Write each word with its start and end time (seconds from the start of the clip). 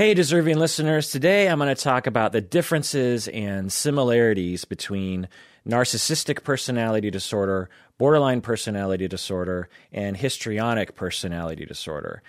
Hey, 0.00 0.14
deserving 0.14 0.58
listeners. 0.58 1.10
Today 1.10 1.46
I'm 1.46 1.58
going 1.58 1.68
to 1.68 1.74
talk 1.74 2.06
about 2.06 2.32
the 2.32 2.40
differences 2.40 3.28
and 3.28 3.70
similarities 3.70 4.64
between 4.64 5.28
narcissistic 5.68 6.42
personality 6.42 7.10
disorder, 7.10 7.68
borderline 7.98 8.40
personality 8.40 9.08
disorder, 9.08 9.68
and 9.92 10.16
histrionic 10.16 10.94
personality 10.94 11.66
disorder. 11.66 12.22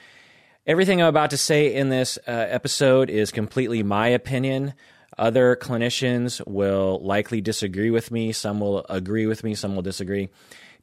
Everything 0.67 1.01
I'm 1.01 1.07
about 1.07 1.29
to 1.29 1.37
say 1.37 1.73
in 1.73 1.87
this 1.87 2.17
uh, 2.27 2.31
episode 2.31 3.09
is 3.09 3.31
completely 3.31 3.83
my 3.83 4.09
opinion. 4.09 4.73
Other 5.17 5.55
clinicians 5.55 6.45
will 6.45 6.99
likely 7.01 7.39
disagree 7.39 7.89
with 7.89 8.11
me. 8.11 8.33
Some 8.33 8.59
will 8.59 8.85
agree 8.89 9.27
with 9.27 9.45
me. 9.45 9.55
Some 9.55 9.75
will 9.75 9.81
disagree 9.81 10.27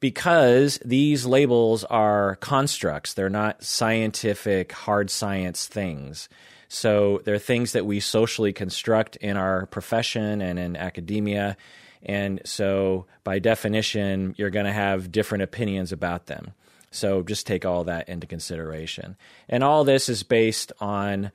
because 0.01 0.79
these 0.83 1.27
labels 1.27 1.85
are 1.85 2.37
constructs. 2.37 3.13
They're 3.13 3.29
not 3.29 3.63
scientific, 3.63 4.73
hard 4.73 5.11
science 5.11 5.67
things. 5.67 6.31
So 6.69 7.21
there 7.25 7.35
are 7.35 7.39
things 7.39 7.73
that 7.73 7.87
we 7.87 7.99
socially 7.99 8.53
construct 8.53 9.17
in 9.17 9.37
our 9.37 9.67
profession 9.67 10.43
and 10.43 10.59
in 10.59 10.77
academia. 10.77 11.57
And 12.03 12.41
so, 12.45 13.07
by 13.25 13.39
definition, 13.39 14.35
you're 14.39 14.51
going 14.51 14.67
to 14.67 14.73
have 14.73 15.11
different 15.11 15.43
opinions 15.43 15.91
about 15.91 16.27
them. 16.27 16.53
So, 16.91 17.23
just 17.23 17.47
take 17.47 17.65
all 17.65 17.85
that 17.85 18.09
into 18.09 18.27
consideration. 18.27 19.17
And 19.49 19.65
all 19.65 19.83
this 19.83 20.09
is 20.09 20.23
based 20.23 20.73
on 20.81 21.33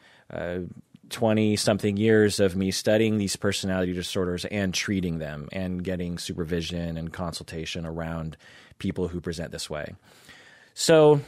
20 1.09 1.53
uh, 1.53 1.57
something 1.57 1.97
years 1.97 2.39
of 2.39 2.55
me 2.55 2.71
studying 2.71 3.17
these 3.17 3.35
personality 3.35 3.93
disorders 3.93 4.45
and 4.45 4.73
treating 4.73 5.19
them 5.19 5.49
and 5.51 5.83
getting 5.83 6.17
supervision 6.17 6.95
and 6.95 7.11
consultation 7.11 7.85
around 7.85 8.37
people 8.77 9.09
who 9.09 9.19
present 9.19 9.51
this 9.51 9.69
way. 9.69 9.95
So, 10.73 11.21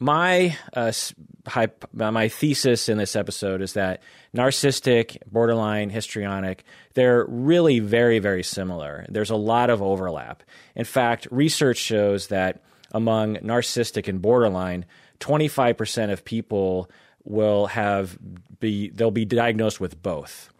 my 0.00 0.56
uh, 0.72 0.92
my 1.92 2.28
thesis 2.28 2.88
in 2.88 2.98
this 2.98 3.14
episode 3.14 3.60
is 3.60 3.74
that 3.74 4.02
narcissistic, 4.34 5.18
borderline, 5.30 5.90
histrionic, 5.90 6.64
they're 6.94 7.26
really 7.26 7.78
very 7.78 8.18
very 8.18 8.42
similar. 8.42 9.04
There's 9.08 9.30
a 9.30 9.36
lot 9.36 9.70
of 9.70 9.82
overlap. 9.82 10.42
In 10.74 10.86
fact, 10.86 11.28
research 11.30 11.76
shows 11.76 12.28
that 12.28 12.62
among 12.92 13.36
narcissistic 13.36 14.08
and 14.08 14.20
borderline, 14.20 14.86
25% 15.20 16.10
of 16.10 16.24
people 16.24 16.90
will 17.24 17.66
have 17.66 18.18
be 18.58 18.88
they'll 18.88 19.10
be 19.10 19.26
diagnosed 19.26 19.80
with 19.80 20.02
both. 20.02 20.50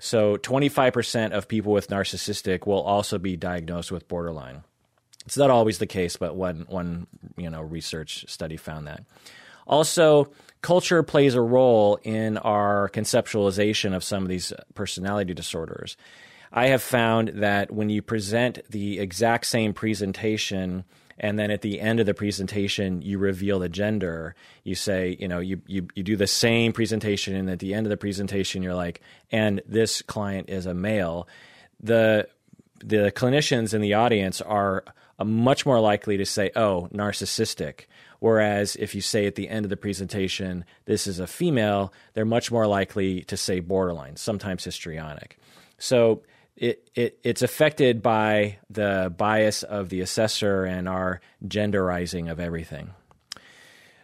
So 0.00 0.36
25% 0.36 1.32
of 1.32 1.48
people 1.48 1.72
with 1.72 1.88
narcissistic 1.88 2.66
will 2.66 2.82
also 2.82 3.18
be 3.18 3.36
diagnosed 3.36 3.90
with 3.90 4.06
borderline. 4.06 4.62
It's 5.28 5.36
not 5.36 5.50
always 5.50 5.76
the 5.76 5.86
case, 5.86 6.16
but 6.16 6.36
one 6.36 6.64
one 6.70 7.06
you 7.36 7.50
know 7.50 7.60
research 7.60 8.24
study 8.28 8.56
found 8.56 8.86
that. 8.86 9.04
Also, 9.66 10.32
culture 10.62 11.02
plays 11.02 11.34
a 11.34 11.42
role 11.42 11.98
in 12.02 12.38
our 12.38 12.88
conceptualization 12.94 13.94
of 13.94 14.02
some 14.02 14.22
of 14.22 14.30
these 14.30 14.54
personality 14.74 15.34
disorders. 15.34 15.98
I 16.50 16.68
have 16.68 16.82
found 16.82 17.28
that 17.34 17.70
when 17.70 17.90
you 17.90 18.00
present 18.00 18.60
the 18.70 19.00
exact 19.00 19.44
same 19.44 19.74
presentation 19.74 20.84
and 21.18 21.38
then 21.38 21.50
at 21.50 21.60
the 21.60 21.78
end 21.78 22.00
of 22.00 22.06
the 22.06 22.14
presentation 22.14 23.02
you 23.02 23.18
reveal 23.18 23.58
the 23.58 23.68
gender 23.68 24.34
you 24.64 24.74
say 24.74 25.14
you 25.20 25.28
know 25.28 25.40
you, 25.40 25.60
you, 25.66 25.88
you 25.94 26.02
do 26.02 26.16
the 26.16 26.26
same 26.26 26.72
presentation 26.72 27.36
and 27.36 27.50
at 27.50 27.58
the 27.58 27.74
end 27.74 27.84
of 27.84 27.90
the 27.90 27.98
presentation 27.98 28.62
you're 28.62 28.74
like 28.74 29.02
and 29.30 29.60
this 29.66 30.00
client 30.00 30.48
is 30.48 30.64
a 30.64 30.72
male 30.72 31.28
the 31.80 32.26
the 32.78 33.12
clinicians 33.14 33.74
in 33.74 33.80
the 33.82 33.92
audience 33.92 34.40
are 34.40 34.84
Uh, 35.18 35.24
much 35.24 35.66
more 35.66 35.80
likely 35.80 36.16
to 36.16 36.24
say, 36.24 36.50
oh, 36.54 36.88
narcissistic. 36.92 37.86
Whereas 38.20 38.76
if 38.76 38.94
you 38.94 39.00
say 39.00 39.26
at 39.26 39.34
the 39.34 39.48
end 39.48 39.64
of 39.64 39.70
the 39.70 39.76
presentation, 39.76 40.64
this 40.84 41.06
is 41.06 41.18
a 41.18 41.26
female, 41.26 41.92
they're 42.14 42.24
much 42.24 42.50
more 42.50 42.66
likely 42.66 43.22
to 43.22 43.36
say 43.36 43.60
borderline, 43.60 44.16
sometimes 44.16 44.64
histrionic. 44.64 45.38
So 45.78 46.22
it, 46.56 46.88
it, 46.94 47.18
it's 47.22 47.42
affected 47.42 48.02
by 48.02 48.58
the 48.68 49.12
bias 49.16 49.62
of 49.62 49.88
the 49.88 50.00
assessor 50.00 50.64
and 50.64 50.88
our 50.88 51.20
genderizing 51.46 52.30
of 52.30 52.40
everything. 52.40 52.90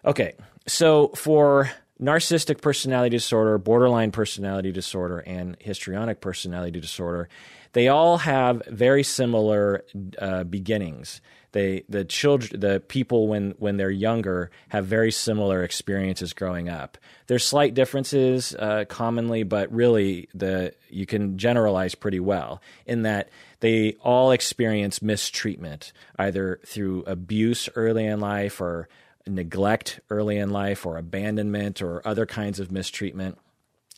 Okay, 0.04 0.34
so 0.66 1.08
for 1.08 1.70
narcissistic 2.00 2.60
personality 2.60 3.16
disorder, 3.16 3.58
borderline 3.58 4.12
personality 4.12 4.70
disorder, 4.70 5.18
and 5.20 5.56
histrionic 5.60 6.20
personality 6.20 6.80
disorder, 6.80 7.28
they 7.74 7.88
all 7.88 8.18
have 8.18 8.62
very 8.66 9.02
similar 9.02 9.84
uh, 10.18 10.44
beginnings. 10.44 11.20
They, 11.52 11.84
the 11.88 12.04
children, 12.04 12.60
the 12.60 12.80
people 12.80 13.28
when 13.28 13.54
when 13.58 13.76
they're 13.76 13.90
younger 13.90 14.50
have 14.70 14.86
very 14.86 15.12
similar 15.12 15.62
experiences 15.62 16.32
growing 16.32 16.68
up. 16.68 16.98
There's 17.28 17.44
slight 17.44 17.74
differences 17.74 18.56
uh, 18.58 18.86
commonly, 18.88 19.44
but 19.44 19.72
really 19.72 20.28
the 20.34 20.74
you 20.88 21.06
can 21.06 21.38
generalize 21.38 21.94
pretty 21.94 22.18
well 22.18 22.60
in 22.86 23.02
that 23.02 23.28
they 23.60 23.94
all 24.02 24.32
experience 24.32 25.00
mistreatment 25.00 25.92
either 26.18 26.60
through 26.66 27.04
abuse 27.06 27.68
early 27.76 28.04
in 28.04 28.18
life 28.18 28.60
or 28.60 28.88
neglect 29.26 30.00
early 30.10 30.38
in 30.38 30.50
life 30.50 30.84
or 30.84 30.96
abandonment 30.96 31.80
or 31.80 32.06
other 32.06 32.26
kinds 32.26 32.60
of 32.60 32.70
mistreatment. 32.72 33.38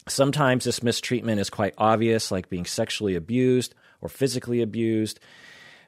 Sometimes 0.08 0.64
this 0.64 0.82
mistreatment 0.82 1.40
is 1.40 1.50
quite 1.50 1.74
obvious, 1.78 2.30
like 2.30 2.48
being 2.48 2.66
sexually 2.66 3.16
abused 3.16 3.74
or 4.00 4.08
physically 4.08 4.62
abused. 4.62 5.18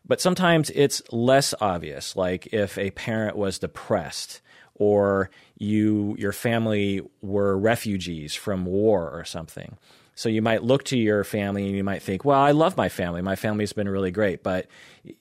But 0.07 0.21
sometimes 0.21 0.71
it's 0.71 1.03
less 1.13 1.55
obvious, 1.61 2.17
like 2.17 2.49
if 2.53 2.79
a 2.79 2.91
parent 2.93 3.37
was 3.37 3.59
depressed 3.59 4.41
or 4.75 5.31
you 5.59 6.17
your 6.19 6.33
family 6.33 7.03
were 7.21 7.59
refugees 7.59 8.35
from 8.35 8.65
war 8.65 9.11
or 9.11 9.25
something. 9.25 9.77
So 10.19 10.29
you 10.29 10.43
might 10.43 10.65
look 10.65 10.83
to 10.87 10.99
your 10.99 11.23
family 11.23 11.65
and 11.65 11.77
you 11.77 11.85
might 11.85 12.03
think, 12.03 12.25
well, 12.25 12.41
I 12.41 12.51
love 12.51 12.77
my 12.77 12.89
family. 12.89 13.23
My 13.23 13.37
family's 13.37 13.73
been 13.73 13.89
really 13.89 14.11
great. 14.11 14.43
But 14.43 14.67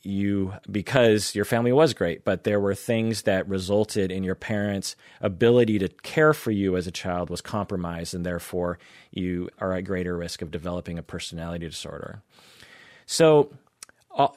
you, 0.01 0.53
because 0.71 1.35
your 1.35 1.45
family 1.45 1.71
was 1.71 1.93
great, 1.93 2.23
but 2.23 2.45
there 2.45 2.59
were 2.59 2.73
things 2.73 3.21
that 3.21 3.47
resulted 3.47 4.11
in 4.11 4.23
your 4.23 4.33
parents' 4.33 4.95
ability 5.21 5.77
to 5.77 5.87
care 5.87 6.33
for 6.33 6.49
you 6.49 6.75
as 6.75 6.87
a 6.87 6.91
child 6.91 7.29
was 7.29 7.41
compromised, 7.41 8.15
and 8.15 8.25
therefore 8.25 8.79
you 9.11 9.49
are 9.59 9.73
at 9.73 9.81
greater 9.81 10.17
risk 10.17 10.41
of 10.41 10.49
developing 10.49 10.97
a 10.97 11.03
personality 11.03 11.69
disorder. 11.69 12.23
So, 13.05 13.53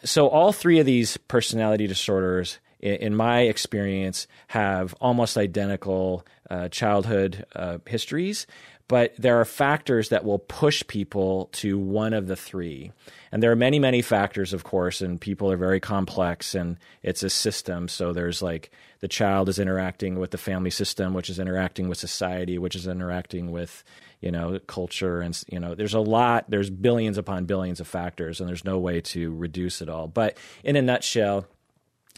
so 0.05 0.29
all 0.29 0.53
three 0.53 0.79
of 0.79 0.85
these 0.85 1.17
personality 1.17 1.87
disorders 1.87 2.59
in 2.81 3.15
my 3.15 3.41
experience, 3.41 4.27
have 4.49 4.95
almost 5.01 5.37
identical 5.37 6.27
uh, 6.49 6.69
childhood 6.69 7.45
uh, 7.55 7.79
histories, 7.87 8.47
but 8.91 9.15
there 9.17 9.41
are 9.41 9.45
factors 9.45 10.09
that 10.09 10.25
will 10.25 10.41
push 10.41 10.85
people 10.89 11.49
to 11.53 11.79
one 11.79 12.13
of 12.13 12.27
the 12.27 12.35
three. 12.35 12.91
And 13.31 13.41
there 13.41 13.53
are 13.53 13.57
many, 13.57 13.79
many 13.79 14.03
factors, 14.03 14.53
of 14.53 14.65
course, 14.65 15.01
and 15.01 15.21
people 15.21 15.49
are 15.49 15.57
very 15.57 15.79
complex 15.79 16.57
and 16.57 16.77
it's 17.01 17.23
a 17.23 17.31
system. 17.31 17.87
So 17.87 18.13
there's 18.13 18.43
like 18.43 18.73
the 18.99 19.07
child 19.07 19.49
is 19.49 19.61
interacting 19.61 20.19
with 20.19 20.33
the 20.33 20.39
family 20.39 20.71
system, 20.71 21.15
which 21.15 21.31
is 21.31 21.39
interacting 21.39 21.89
with 21.89 21.99
society, 21.99 22.59
which 22.59 22.75
is 22.75 22.89
interacting 22.89 23.53
with, 23.53 23.85
you 24.21 24.33
know, 24.33 24.59
culture. 24.67 25.21
And, 25.21 25.41
you 25.47 25.61
know, 25.61 25.77
there's 25.77 25.95
a 25.95 26.01
lot, 26.01 26.47
there's 26.51 26.69
billions 26.69 27.17
upon 27.17 27.45
billions 27.45 27.79
of 27.79 27.87
factors, 27.87 28.41
and 28.41 28.49
there's 28.49 28.65
no 28.65 28.81
way 28.81 29.01
to 29.03 29.33
reduce 29.37 29.81
it 29.81 29.89
all. 29.89 30.09
But 30.09 30.37
in 30.65 30.75
a 30.75 30.83
nutshell, 30.83 31.47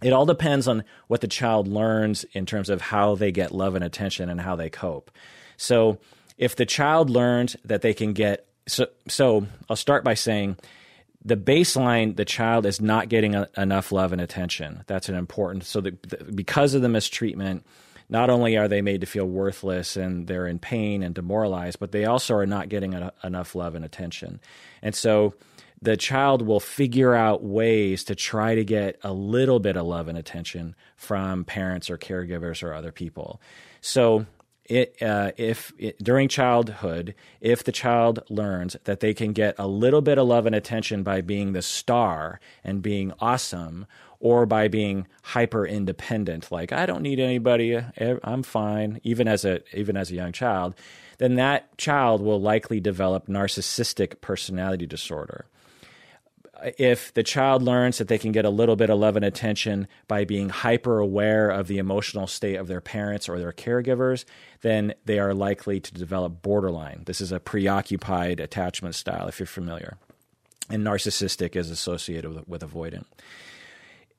it 0.02 0.14
all 0.14 0.24
depends 0.24 0.66
on 0.66 0.84
what 1.08 1.20
the 1.20 1.28
child 1.28 1.68
learns 1.68 2.24
in 2.32 2.46
terms 2.46 2.70
of 2.70 2.80
how 2.80 3.14
they 3.14 3.30
get 3.30 3.52
love 3.52 3.74
and 3.74 3.84
attention 3.84 4.30
and 4.30 4.40
how 4.40 4.56
they 4.56 4.70
cope. 4.70 5.10
So, 5.58 5.98
if 6.42 6.56
the 6.56 6.66
child 6.66 7.08
learns 7.08 7.56
that 7.64 7.82
they 7.82 7.94
can 7.94 8.12
get 8.12 8.48
so 8.66 8.88
so 9.06 9.46
I'll 9.70 9.76
start 9.76 10.02
by 10.02 10.14
saying 10.14 10.56
the 11.24 11.36
baseline 11.36 12.16
the 12.16 12.24
child 12.24 12.66
is 12.66 12.80
not 12.80 13.08
getting 13.08 13.36
a, 13.36 13.48
enough 13.56 13.92
love 13.92 14.12
and 14.12 14.20
attention. 14.20 14.82
That's 14.88 15.08
an 15.08 15.14
important 15.14 15.64
so 15.64 15.80
that 15.80 16.02
the, 16.02 16.32
because 16.32 16.74
of 16.74 16.82
the 16.82 16.88
mistreatment 16.88 17.64
not 18.08 18.28
only 18.28 18.56
are 18.56 18.66
they 18.66 18.82
made 18.82 19.02
to 19.02 19.06
feel 19.06 19.24
worthless 19.24 19.96
and 19.96 20.26
they're 20.26 20.48
in 20.48 20.58
pain 20.58 21.04
and 21.04 21.14
demoralized, 21.14 21.78
but 21.78 21.92
they 21.92 22.06
also 22.06 22.34
are 22.34 22.44
not 22.44 22.68
getting 22.68 22.92
a, 22.92 23.12
enough 23.22 23.54
love 23.54 23.76
and 23.76 23.84
attention. 23.84 24.40
And 24.82 24.96
so 24.96 25.34
the 25.80 25.96
child 25.96 26.42
will 26.42 26.60
figure 26.60 27.14
out 27.14 27.44
ways 27.44 28.02
to 28.04 28.16
try 28.16 28.56
to 28.56 28.64
get 28.64 28.98
a 29.04 29.12
little 29.12 29.60
bit 29.60 29.76
of 29.76 29.86
love 29.86 30.08
and 30.08 30.18
attention 30.18 30.74
from 30.96 31.44
parents 31.44 31.88
or 31.88 31.96
caregivers 31.96 32.64
or 32.64 32.74
other 32.74 32.90
people. 32.90 33.40
So 33.80 34.26
it, 34.66 34.96
uh, 35.02 35.32
if 35.36 35.72
it, 35.78 36.02
during 36.02 36.28
childhood, 36.28 37.14
if 37.40 37.64
the 37.64 37.72
child 37.72 38.22
learns 38.28 38.76
that 38.84 39.00
they 39.00 39.14
can 39.14 39.32
get 39.32 39.54
a 39.58 39.66
little 39.66 40.00
bit 40.00 40.18
of 40.18 40.26
love 40.26 40.46
and 40.46 40.54
attention 40.54 41.02
by 41.02 41.20
being 41.20 41.52
the 41.52 41.62
star 41.62 42.40
and 42.62 42.82
being 42.82 43.12
awesome, 43.20 43.86
or 44.20 44.46
by 44.46 44.68
being 44.68 45.08
hyper 45.24 45.66
independent, 45.66 46.52
like 46.52 46.72
I 46.72 46.86
don't 46.86 47.02
need 47.02 47.18
anybody, 47.18 47.80
I'm 48.22 48.44
fine, 48.44 49.00
even 49.02 49.26
as 49.26 49.44
a 49.44 49.60
even 49.76 49.96
as 49.96 50.12
a 50.12 50.14
young 50.14 50.30
child, 50.30 50.76
then 51.18 51.34
that 51.34 51.76
child 51.76 52.22
will 52.22 52.40
likely 52.40 52.78
develop 52.78 53.26
narcissistic 53.26 54.20
personality 54.20 54.86
disorder 54.86 55.46
if 56.78 57.12
the 57.14 57.22
child 57.22 57.62
learns 57.62 57.98
that 57.98 58.08
they 58.08 58.18
can 58.18 58.32
get 58.32 58.44
a 58.44 58.50
little 58.50 58.76
bit 58.76 58.90
of 58.90 58.98
love 58.98 59.16
and 59.16 59.24
attention 59.24 59.88
by 60.08 60.24
being 60.24 60.48
hyper 60.48 60.98
aware 60.98 61.50
of 61.50 61.66
the 61.66 61.78
emotional 61.78 62.26
state 62.26 62.56
of 62.56 62.68
their 62.68 62.80
parents 62.80 63.28
or 63.28 63.38
their 63.38 63.52
caregivers, 63.52 64.24
then 64.62 64.94
they 65.04 65.18
are 65.18 65.34
likely 65.34 65.80
to 65.80 65.92
develop 65.94 66.42
borderline. 66.42 67.02
This 67.06 67.20
is 67.20 67.32
a 67.32 67.40
preoccupied 67.40 68.40
attachment 68.40 68.94
style, 68.94 69.28
if 69.28 69.38
you're 69.38 69.46
familiar. 69.46 69.96
And 70.70 70.84
narcissistic 70.86 71.56
is 71.56 71.70
associated 71.70 72.32
with, 72.32 72.48
with 72.48 72.62
avoidant. 72.62 73.04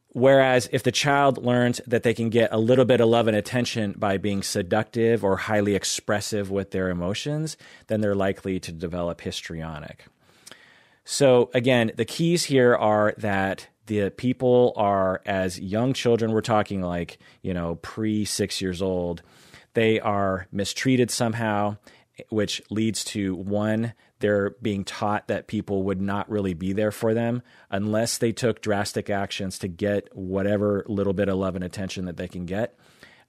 Whereas 0.09 0.69
if 0.71 0.83
the 0.83 0.91
child 0.91 1.43
learns 1.43 1.81
that 1.87 2.03
they 2.03 2.13
can 2.13 2.29
get 2.29 2.53
a 2.53 2.59
little 2.59 2.85
bit 2.85 3.01
of 3.01 3.09
love 3.09 3.27
and 3.27 3.35
attention 3.35 3.95
by 3.97 4.17
being 4.17 4.43
seductive 4.43 5.23
or 5.23 5.37
highly 5.37 5.73
expressive 5.73 6.51
with 6.51 6.69
their 6.69 6.89
emotions, 6.89 7.57
then 7.87 8.01
they're 8.01 8.13
likely 8.13 8.59
to 8.59 8.71
develop 8.71 9.21
histrionic. 9.21 10.05
So 11.05 11.49
again, 11.53 11.91
the 11.95 12.05
keys 12.05 12.45
here 12.45 12.75
are 12.75 13.13
that 13.17 13.67
the 13.87 14.09
people 14.11 14.73
are 14.77 15.21
as 15.25 15.59
young 15.59 15.93
children, 15.93 16.31
we're 16.31 16.41
talking 16.41 16.81
like, 16.81 17.19
you 17.41 17.53
know, 17.53 17.75
pre 17.75 18.23
six 18.25 18.61
years 18.61 18.81
old, 18.81 19.21
they 19.73 19.99
are 19.99 20.47
mistreated 20.51 21.11
somehow, 21.11 21.77
which 22.29 22.61
leads 22.69 23.03
to 23.03 23.35
one, 23.35 23.93
they're 24.19 24.51
being 24.61 24.85
taught 24.85 25.27
that 25.27 25.47
people 25.47 25.83
would 25.83 25.99
not 25.99 26.29
really 26.29 26.53
be 26.53 26.71
there 26.71 26.91
for 26.91 27.13
them 27.13 27.41
unless 27.69 28.17
they 28.17 28.31
took 28.31 28.61
drastic 28.61 29.09
actions 29.09 29.59
to 29.59 29.67
get 29.67 30.15
whatever 30.15 30.85
little 30.87 31.11
bit 31.11 31.27
of 31.27 31.35
love 31.37 31.55
and 31.55 31.63
attention 31.63 32.05
that 32.05 32.15
they 32.15 32.29
can 32.29 32.45
get. 32.45 32.77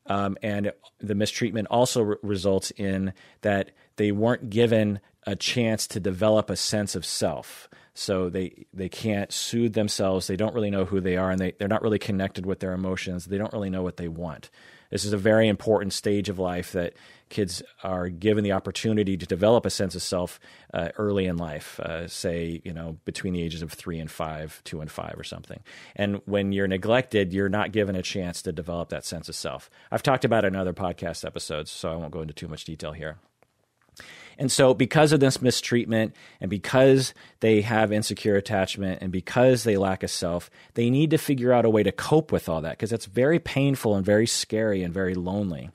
Um, 0.07 0.37
and 0.43 0.71
the 1.01 1.15
mistreatment 1.15 1.67
also 1.69 2.03
re- 2.03 2.17
results 2.23 2.71
in 2.73 3.15
that 3.41 3.71
they 3.97 4.13
weren't 4.13 4.51
given 4.51 5.01
a 5.27 5.37
chance 5.37 5.87
to 5.89 6.01
develop 6.01 6.51
a 6.51 6.57
sense 6.57 6.95
of 6.95 7.05
self. 7.05 7.69
So 7.95 8.29
they 8.29 8.67
they 8.73 8.89
can't 8.89 9.33
soothe 9.33 9.75
themselves. 9.75 10.27
They 10.27 10.37
don't 10.37 10.55
really 10.55 10.71
know 10.71 10.85
who 10.85 11.01
they 11.01 11.17
are, 11.17 11.31
and 11.31 11.41
they, 11.41 11.53
they're 11.53 11.69
not 11.69 11.83
really 11.83 11.99
connected 11.99 12.45
with 12.45 12.59
their 12.59 12.73
emotions. 12.73 13.27
They 13.27 13.39
don't 13.39 13.53
really 13.53 13.71
know 13.71 13.83
what 13.85 13.99
they 13.99 14.09
want. 14.09 14.51
This 14.91 15.05
is 15.05 15.13
a 15.13 15.19
very 15.19 15.49
important 15.49 15.93
stage 15.93 16.29
of 16.29 16.39
life 16.39 16.73
that 16.73 16.95
kids 17.29 17.63
are 17.83 18.09
given 18.09 18.45
the 18.45 18.53
opportunity 18.53 19.17
to 19.17 19.27
develop 19.27 19.67
a 19.67 19.71
sense 19.71 19.95
of 19.95 20.03
self 20.03 20.39
uh, 20.73 20.91
early 20.99 21.27
in 21.27 21.37
life, 21.37 21.81
uh, 21.81 22.07
say, 22.07 22.61
you 22.65 22.73
know, 22.73 22.99
between 23.05 23.33
the 23.33 23.43
ages 23.43 23.63
of 23.63 23.73
three 23.73 23.99
and 23.99 24.11
five, 24.11 24.61
two 24.65 24.81
and 24.81 24.91
five, 24.91 25.15
or 25.19 25.25
something. 25.25 25.61
And 25.97 26.21
when 26.27 26.53
you're 26.53 26.69
neglected, 26.69 27.33
you're 27.33 27.49
not 27.49 27.73
given 27.73 27.97
a 27.97 28.03
chance 28.03 28.43
to 28.43 28.53
develop 28.53 28.89
that 28.91 29.05
sense 29.05 29.29
of 29.29 29.35
self. 29.35 29.71
I've 29.91 30.03
talked 30.03 30.25
about 30.25 30.45
it 30.45 30.49
in 30.49 30.57
other 30.57 30.73
podcast 30.73 31.25
episodes, 31.25 31.71
so 31.71 31.93
I 31.93 31.97
won't 31.97 32.13
go 32.13 32.23
into 32.23 32.35
too 32.35 32.49
much 32.49 32.65
detail 32.65 32.93
here. 32.93 33.19
And 34.39 34.51
so, 34.51 34.75
because 34.75 35.13
of 35.13 35.21
this 35.21 35.41
mistreatment, 35.41 36.15
and 36.41 36.51
because 36.51 37.15
they 37.41 37.61
have 37.63 37.93
insecure 37.93 38.37
attachment, 38.37 39.01
and 39.03 39.13
because 39.13 39.65
they 39.65 39.77
lack 39.77 40.03
a 40.03 40.09
self, 40.09 40.51
they 40.75 40.91
need 40.91 41.11
to 41.11 41.19
figure 41.19 41.53
out 41.53 41.65
a 41.65 41.71
way 41.71 41.83
to 41.83 41.93
cope 41.93 42.33
with 42.33 42.49
all 42.49 42.61
that 42.63 42.73
because 42.73 42.93
it's 42.93 43.07
very 43.07 43.39
painful 43.39 43.95
and 43.95 44.05
very 44.05 44.27
scary 44.27 44.83
and 44.83 44.93
very 44.93 45.15
lonely. 45.15 45.71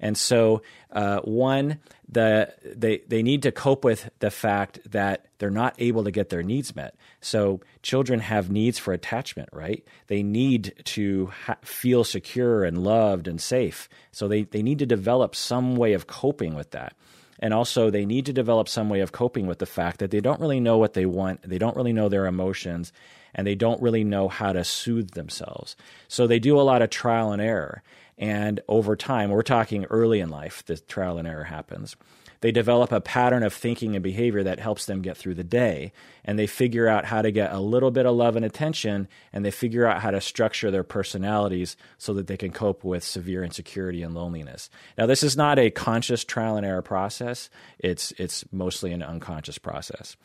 And 0.00 0.16
so, 0.16 0.62
uh, 0.90 1.20
one, 1.20 1.78
the 2.08 2.52
they 2.64 3.02
they 3.06 3.22
need 3.22 3.42
to 3.42 3.52
cope 3.52 3.84
with 3.84 4.10
the 4.18 4.30
fact 4.30 4.80
that 4.90 5.26
they're 5.38 5.50
not 5.50 5.74
able 5.78 6.04
to 6.04 6.10
get 6.10 6.30
their 6.30 6.42
needs 6.42 6.74
met. 6.74 6.94
So 7.20 7.60
children 7.82 8.20
have 8.20 8.50
needs 8.50 8.78
for 8.78 8.92
attachment, 8.92 9.50
right? 9.52 9.84
They 10.08 10.22
need 10.22 10.74
to 10.84 11.26
ha- 11.26 11.58
feel 11.62 12.02
secure 12.02 12.64
and 12.64 12.82
loved 12.82 13.28
and 13.28 13.40
safe. 13.40 13.88
So 14.10 14.26
they 14.26 14.42
they 14.42 14.62
need 14.62 14.78
to 14.80 14.86
develop 14.86 15.36
some 15.36 15.76
way 15.76 15.92
of 15.92 16.06
coping 16.06 16.54
with 16.54 16.72
that. 16.72 16.96
And 17.40 17.52
also, 17.52 17.90
they 17.90 18.06
need 18.06 18.26
to 18.26 18.32
develop 18.32 18.68
some 18.68 18.88
way 18.88 19.00
of 19.00 19.12
coping 19.12 19.46
with 19.46 19.58
the 19.58 19.66
fact 19.66 19.98
that 19.98 20.10
they 20.10 20.20
don't 20.20 20.40
really 20.40 20.60
know 20.60 20.78
what 20.78 20.92
they 20.92 21.06
want, 21.06 21.42
they 21.42 21.58
don't 21.58 21.76
really 21.76 21.92
know 21.92 22.08
their 22.08 22.26
emotions, 22.26 22.92
and 23.34 23.46
they 23.46 23.54
don't 23.54 23.82
really 23.82 24.04
know 24.04 24.28
how 24.28 24.52
to 24.52 24.62
soothe 24.62 25.12
themselves. 25.12 25.74
So 26.06 26.26
they 26.26 26.38
do 26.38 26.60
a 26.60 26.62
lot 26.62 26.82
of 26.82 26.90
trial 26.90 27.32
and 27.32 27.40
error. 27.40 27.82
And 28.18 28.60
over 28.68 28.94
time, 28.94 29.30
we're 29.30 29.42
talking 29.42 29.86
early 29.86 30.20
in 30.20 30.28
life, 30.28 30.62
the 30.66 30.76
trial 30.76 31.16
and 31.16 31.26
error 31.26 31.44
happens 31.44 31.96
they 32.40 32.52
develop 32.52 32.90
a 32.92 33.00
pattern 33.00 33.42
of 33.42 33.52
thinking 33.52 33.94
and 33.94 34.02
behavior 34.02 34.42
that 34.42 34.60
helps 34.60 34.86
them 34.86 35.02
get 35.02 35.16
through 35.16 35.34
the 35.34 35.44
day. 35.44 35.92
And 36.24 36.38
they 36.38 36.46
figure 36.46 36.88
out 36.88 37.04
how 37.04 37.22
to 37.22 37.30
get 37.30 37.52
a 37.52 37.60
little 37.60 37.90
bit 37.90 38.06
of 38.06 38.16
love 38.16 38.36
and 38.36 38.44
attention, 38.44 39.08
and 39.32 39.44
they 39.44 39.50
figure 39.50 39.86
out 39.86 40.00
how 40.00 40.10
to 40.10 40.20
structure 40.20 40.70
their 40.70 40.84
personalities 40.84 41.76
so 41.98 42.14
that 42.14 42.26
they 42.26 42.36
can 42.36 42.52
cope 42.52 42.82
with 42.84 43.04
severe 43.04 43.44
insecurity 43.44 44.02
and 44.02 44.14
loneliness. 44.14 44.70
Now, 44.96 45.06
this 45.06 45.22
is 45.22 45.36
not 45.36 45.58
a 45.58 45.70
conscious 45.70 46.24
trial 46.24 46.56
and 46.56 46.64
error 46.64 46.82
process, 46.82 47.50
it's, 47.78 48.12
it's 48.12 48.44
mostly 48.52 48.92
an 48.92 49.02
unconscious 49.02 49.58
process. 49.58 50.16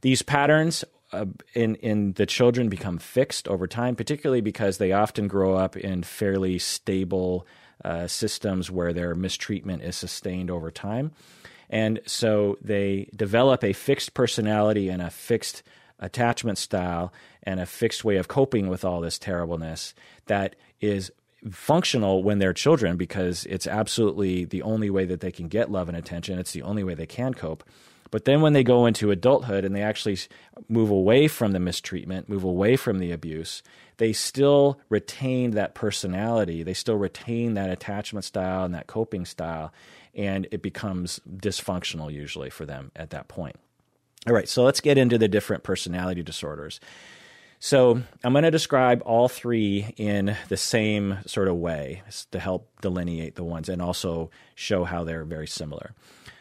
These 0.00 0.22
patterns 0.22 0.84
uh, 1.12 1.24
in 1.54 1.74
in 1.76 2.12
the 2.12 2.26
children 2.26 2.68
become 2.68 2.98
fixed 2.98 3.48
over 3.48 3.66
time, 3.66 3.96
particularly 3.96 4.42
because 4.42 4.76
they 4.76 4.92
often 4.92 5.26
grow 5.26 5.54
up 5.54 5.74
in 5.74 6.02
fairly 6.02 6.58
stable 6.58 7.46
uh, 7.84 8.06
systems 8.06 8.70
where 8.70 8.92
their 8.92 9.14
mistreatment 9.14 9.82
is 9.82 9.96
sustained 9.96 10.50
over 10.50 10.70
time. 10.70 11.12
And 11.70 12.00
so 12.06 12.56
they 12.62 13.08
develop 13.14 13.62
a 13.62 13.72
fixed 13.72 14.14
personality 14.14 14.88
and 14.88 15.02
a 15.02 15.10
fixed 15.10 15.62
attachment 15.98 16.58
style 16.58 17.12
and 17.42 17.60
a 17.60 17.66
fixed 17.66 18.04
way 18.04 18.16
of 18.16 18.28
coping 18.28 18.68
with 18.68 18.84
all 18.84 19.00
this 19.00 19.18
terribleness 19.18 19.94
that 20.26 20.56
is 20.80 21.10
functional 21.50 22.22
when 22.22 22.38
they're 22.38 22.52
children 22.52 22.96
because 22.96 23.46
it's 23.46 23.66
absolutely 23.66 24.44
the 24.44 24.62
only 24.62 24.90
way 24.90 25.04
that 25.04 25.20
they 25.20 25.30
can 25.30 25.48
get 25.48 25.70
love 25.70 25.88
and 25.88 25.96
attention. 25.96 26.38
It's 26.38 26.52
the 26.52 26.62
only 26.62 26.84
way 26.84 26.94
they 26.94 27.06
can 27.06 27.34
cope. 27.34 27.64
But 28.10 28.24
then 28.24 28.40
when 28.40 28.52
they 28.52 28.64
go 28.64 28.86
into 28.86 29.10
adulthood 29.10 29.64
and 29.64 29.74
they 29.74 29.82
actually 29.82 30.18
move 30.68 30.90
away 30.90 31.28
from 31.28 31.52
the 31.52 31.60
mistreatment, 31.60 32.28
move 32.28 32.44
away 32.44 32.76
from 32.76 32.98
the 32.98 33.12
abuse, 33.12 33.62
they 33.98 34.12
still 34.12 34.80
retain 34.88 35.52
that 35.52 35.74
personality. 35.74 36.62
They 36.62 36.74
still 36.74 36.96
retain 36.96 37.54
that 37.54 37.70
attachment 37.70 38.24
style 38.24 38.64
and 38.64 38.74
that 38.74 38.86
coping 38.86 39.24
style 39.24 39.72
and 40.14 40.48
it 40.50 40.62
becomes 40.62 41.20
dysfunctional 41.30 42.12
usually 42.12 42.50
for 42.50 42.66
them 42.66 42.90
at 42.96 43.10
that 43.10 43.28
point. 43.28 43.56
All 44.26 44.34
right, 44.34 44.48
so 44.48 44.64
let's 44.64 44.80
get 44.80 44.98
into 44.98 45.16
the 45.16 45.28
different 45.28 45.62
personality 45.62 46.22
disorders. 46.22 46.80
So 47.60 48.02
I'm 48.22 48.32
going 48.32 48.44
to 48.44 48.50
describe 48.50 49.02
all 49.04 49.28
three 49.28 49.94
in 49.96 50.36
the 50.48 50.56
same 50.56 51.18
sort 51.26 51.48
of 51.48 51.56
way 51.56 52.02
to 52.32 52.38
help 52.38 52.68
delineate 52.82 53.36
the 53.36 53.44
ones 53.44 53.68
and 53.68 53.80
also 53.80 54.30
show 54.54 54.84
how 54.84 55.04
they're 55.04 55.24
very 55.24 55.46
similar. 55.46 55.94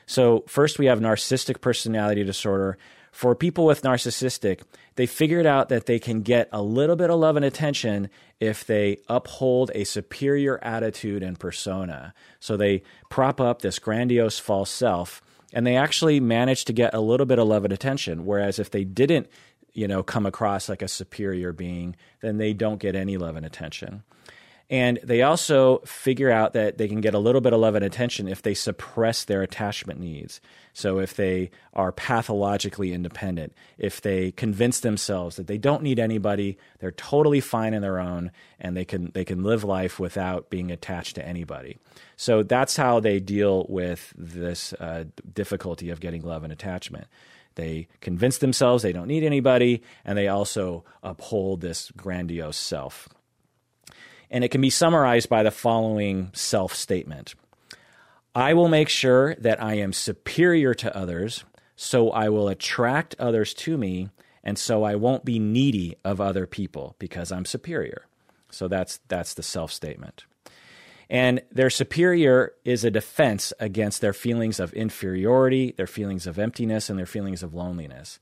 So, 0.08 0.46
first 0.48 0.80
we 0.80 0.88
have 0.88 1.00
narcissistic 1.00 1.62
personality 1.62 2.24
disorder. 2.24 2.78
For 3.12 3.36
people 3.36 3.66
with 3.66 3.82
narcissistic, 3.82 4.62
they 4.96 5.06
figured 5.06 5.46
out 5.46 5.70
that 5.70 5.86
they 5.86 6.00
can 6.00 6.22
get 6.22 6.50
a 6.52 6.62
little 6.62 6.96
bit 6.96 7.10
of 7.10 7.20
love 7.20 7.36
and 7.36 7.44
attention 7.44 8.10
if 8.40 8.66
they 8.66 8.98
uphold 9.10 9.72
a 9.76 9.84
superior 9.84 10.64
attitude 10.64 11.24
and 11.24 11.40
persona. 11.40 12.14
So 12.40 12.56
they 12.56 12.84
prop 13.10 13.42
up 13.42 13.62
this 13.62 13.80
grandiose 13.80 14.40
false 14.40 14.70
self 14.70 15.22
and 15.54 15.66
they 15.66 15.76
actually 15.76 16.20
manage 16.20 16.66
to 16.66 16.74
get 16.74 16.94
a 16.94 17.02
little 17.02 17.26
bit 17.26 17.40
of 17.40 17.48
love 17.48 17.64
and 17.64 17.74
attention. 17.74 18.26
Whereas 18.26 18.60
if 18.60 18.72
they 18.72 18.84
didn't, 18.84 19.28
you 19.74 19.88
know, 19.88 20.04
come 20.04 20.26
across 20.26 20.70
like 20.70 20.82
a 20.82 20.88
superior 20.88 21.52
being, 21.52 21.96
then 22.22 22.38
they 22.38 22.54
don't 22.54 22.80
get 22.80 22.96
any 22.96 23.18
love 23.18 23.36
and 23.36 23.46
attention. 23.46 24.04
And 24.70 25.00
they 25.02 25.22
also 25.22 25.78
figure 25.86 26.30
out 26.30 26.52
that 26.52 26.78
they 26.78 26.90
can 26.90 27.00
get 27.00 27.14
a 27.14 27.20
little 27.20 27.40
bit 27.40 27.54
of 27.54 27.60
love 27.62 27.76
and 27.76 27.86
attention 27.86 28.28
if 28.28 28.42
they 28.42 28.54
suppress 28.54 29.24
their 29.24 29.42
attachment 29.42 29.98
needs. 29.98 30.42
So 30.74 31.00
if 31.00 31.16
they 31.16 31.52
are 31.74 31.94
pathologically 31.94 32.92
independent, 32.92 33.54
if 33.78 34.02
they 34.02 34.32
convince 34.32 34.82
themselves 34.82 35.38
that 35.38 35.48
they 35.48 35.58
don't 35.58 35.84
need 35.84 36.00
anybody, 36.00 36.58
they're 36.80 36.92
totally 36.92 37.40
fine 37.40 37.74
in 37.74 37.82
their 37.82 37.98
own, 37.98 38.32
and 38.60 38.76
they 38.76 38.84
can 38.84 39.12
they 39.14 39.24
can 39.24 39.42
live 39.42 39.64
life 39.64 40.00
without 40.00 40.50
being 40.50 40.70
attached 40.70 41.16
to 41.16 41.26
anybody. 41.26 41.78
So 42.18 42.44
that's 42.44 42.76
how 42.76 43.00
they 43.00 43.22
deal 43.22 43.66
with 43.70 44.14
this 44.18 44.74
uh, 44.74 45.06
difficulty 45.34 45.90
of 45.92 46.02
getting 46.02 46.24
love 46.24 46.44
and 46.44 46.52
attachment. 46.52 47.08
They 47.56 47.88
convince 48.02 48.38
themselves 48.38 48.84
they 48.84 48.92
don't 48.92 49.08
need 49.08 49.24
anybody, 49.24 49.82
and 50.04 50.18
they 50.18 50.28
also 50.28 50.84
uphold 51.02 51.62
this 51.62 51.90
grandiose 51.96 52.58
self 52.58 53.08
and 54.30 54.44
it 54.44 54.50
can 54.50 54.62
be 54.62 54.70
summarized 54.70 55.30
by 55.30 55.44
the 55.44 55.52
following 55.52 56.30
self 56.34 56.74
statement 56.74 57.36
I 58.38 58.54
will 58.54 58.68
make 58.68 58.88
sure 58.88 59.34
that 59.36 59.62
I 59.64 59.76
am 59.76 59.92
superior 59.92 60.76
to 60.76 60.96
others, 60.96 61.44
so 61.76 62.12
I 62.12 62.30
will 62.30 62.50
attract 62.50 63.16
others 63.18 63.52
to 63.56 63.80
me, 63.80 64.10
and 64.44 64.60
so 64.60 64.84
I 64.84 64.94
won't 64.94 65.26
be 65.26 65.40
needy 65.40 65.96
of 66.06 66.22
other 66.22 66.46
people 66.46 66.96
because 67.00 67.32
I'm 67.32 67.46
superior. 67.46 68.06
So 68.52 68.68
that's, 68.68 69.00
that's 69.08 69.34
the 69.34 69.42
self 69.42 69.72
statement. 69.72 70.26
And 71.10 71.42
their 71.52 71.72
superior 71.72 72.54
is 72.64 72.84
a 72.84 72.92
defense 72.92 73.54
against 73.60 74.02
their 74.02 74.14
feelings 74.14 74.60
of 74.60 74.72
inferiority, 74.74 75.74
their 75.76 75.88
feelings 75.88 76.28
of 76.28 76.38
emptiness, 76.38 76.92
and 76.92 77.00
their 77.00 77.08
feelings 77.08 77.42
of 77.42 77.56
loneliness 77.56 78.20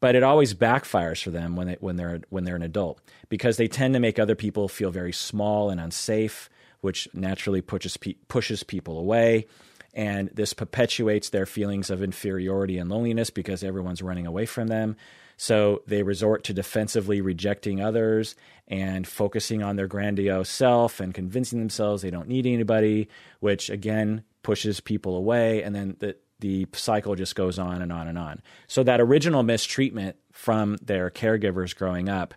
but 0.00 0.14
it 0.14 0.22
always 0.22 0.54
backfires 0.54 1.22
for 1.22 1.30
them 1.30 1.56
when 1.56 1.68
they 1.68 1.76
when 1.80 1.96
they're 1.96 2.20
when 2.30 2.44
they're 2.44 2.56
an 2.56 2.62
adult 2.62 3.00
because 3.28 3.56
they 3.56 3.68
tend 3.68 3.94
to 3.94 4.00
make 4.00 4.18
other 4.18 4.34
people 4.34 4.68
feel 4.68 4.90
very 4.90 5.12
small 5.12 5.70
and 5.70 5.80
unsafe, 5.80 6.48
which 6.80 7.08
naturally 7.14 7.60
pushes 7.60 7.96
pe- 7.96 8.14
pushes 8.28 8.62
people 8.62 8.98
away. 8.98 9.46
And 9.94 10.28
this 10.34 10.52
perpetuates 10.54 11.30
their 11.30 11.46
feelings 11.46 11.88
of 11.88 12.02
inferiority 12.02 12.78
and 12.78 12.90
loneliness 12.90 13.30
because 13.30 13.62
everyone's 13.62 14.02
running 14.02 14.26
away 14.26 14.44
from 14.44 14.66
them. 14.66 14.96
So 15.36 15.82
they 15.86 16.02
resort 16.02 16.44
to 16.44 16.52
defensively 16.52 17.20
rejecting 17.20 17.80
others 17.80 18.36
and 18.68 19.06
focusing 19.06 19.62
on 19.62 19.76
their 19.76 19.86
grandiose 19.86 20.48
self 20.48 21.00
and 21.00 21.14
convincing 21.14 21.58
themselves 21.58 22.02
they 22.02 22.10
don't 22.10 22.28
need 22.28 22.46
anybody, 22.46 23.08
which 23.40 23.70
again 23.70 24.24
pushes 24.42 24.80
people 24.80 25.16
away. 25.16 25.62
And 25.62 25.74
then 25.74 25.96
the, 25.98 26.16
the 26.40 26.66
cycle 26.72 27.14
just 27.14 27.34
goes 27.34 27.58
on 27.58 27.82
and 27.82 27.92
on 27.92 28.08
and 28.08 28.18
on. 28.18 28.42
So 28.66 28.82
that 28.82 29.00
original 29.00 29.42
mistreatment 29.42 30.16
from 30.32 30.76
their 30.82 31.10
caregivers 31.10 31.74
growing 31.74 32.08
up, 32.08 32.34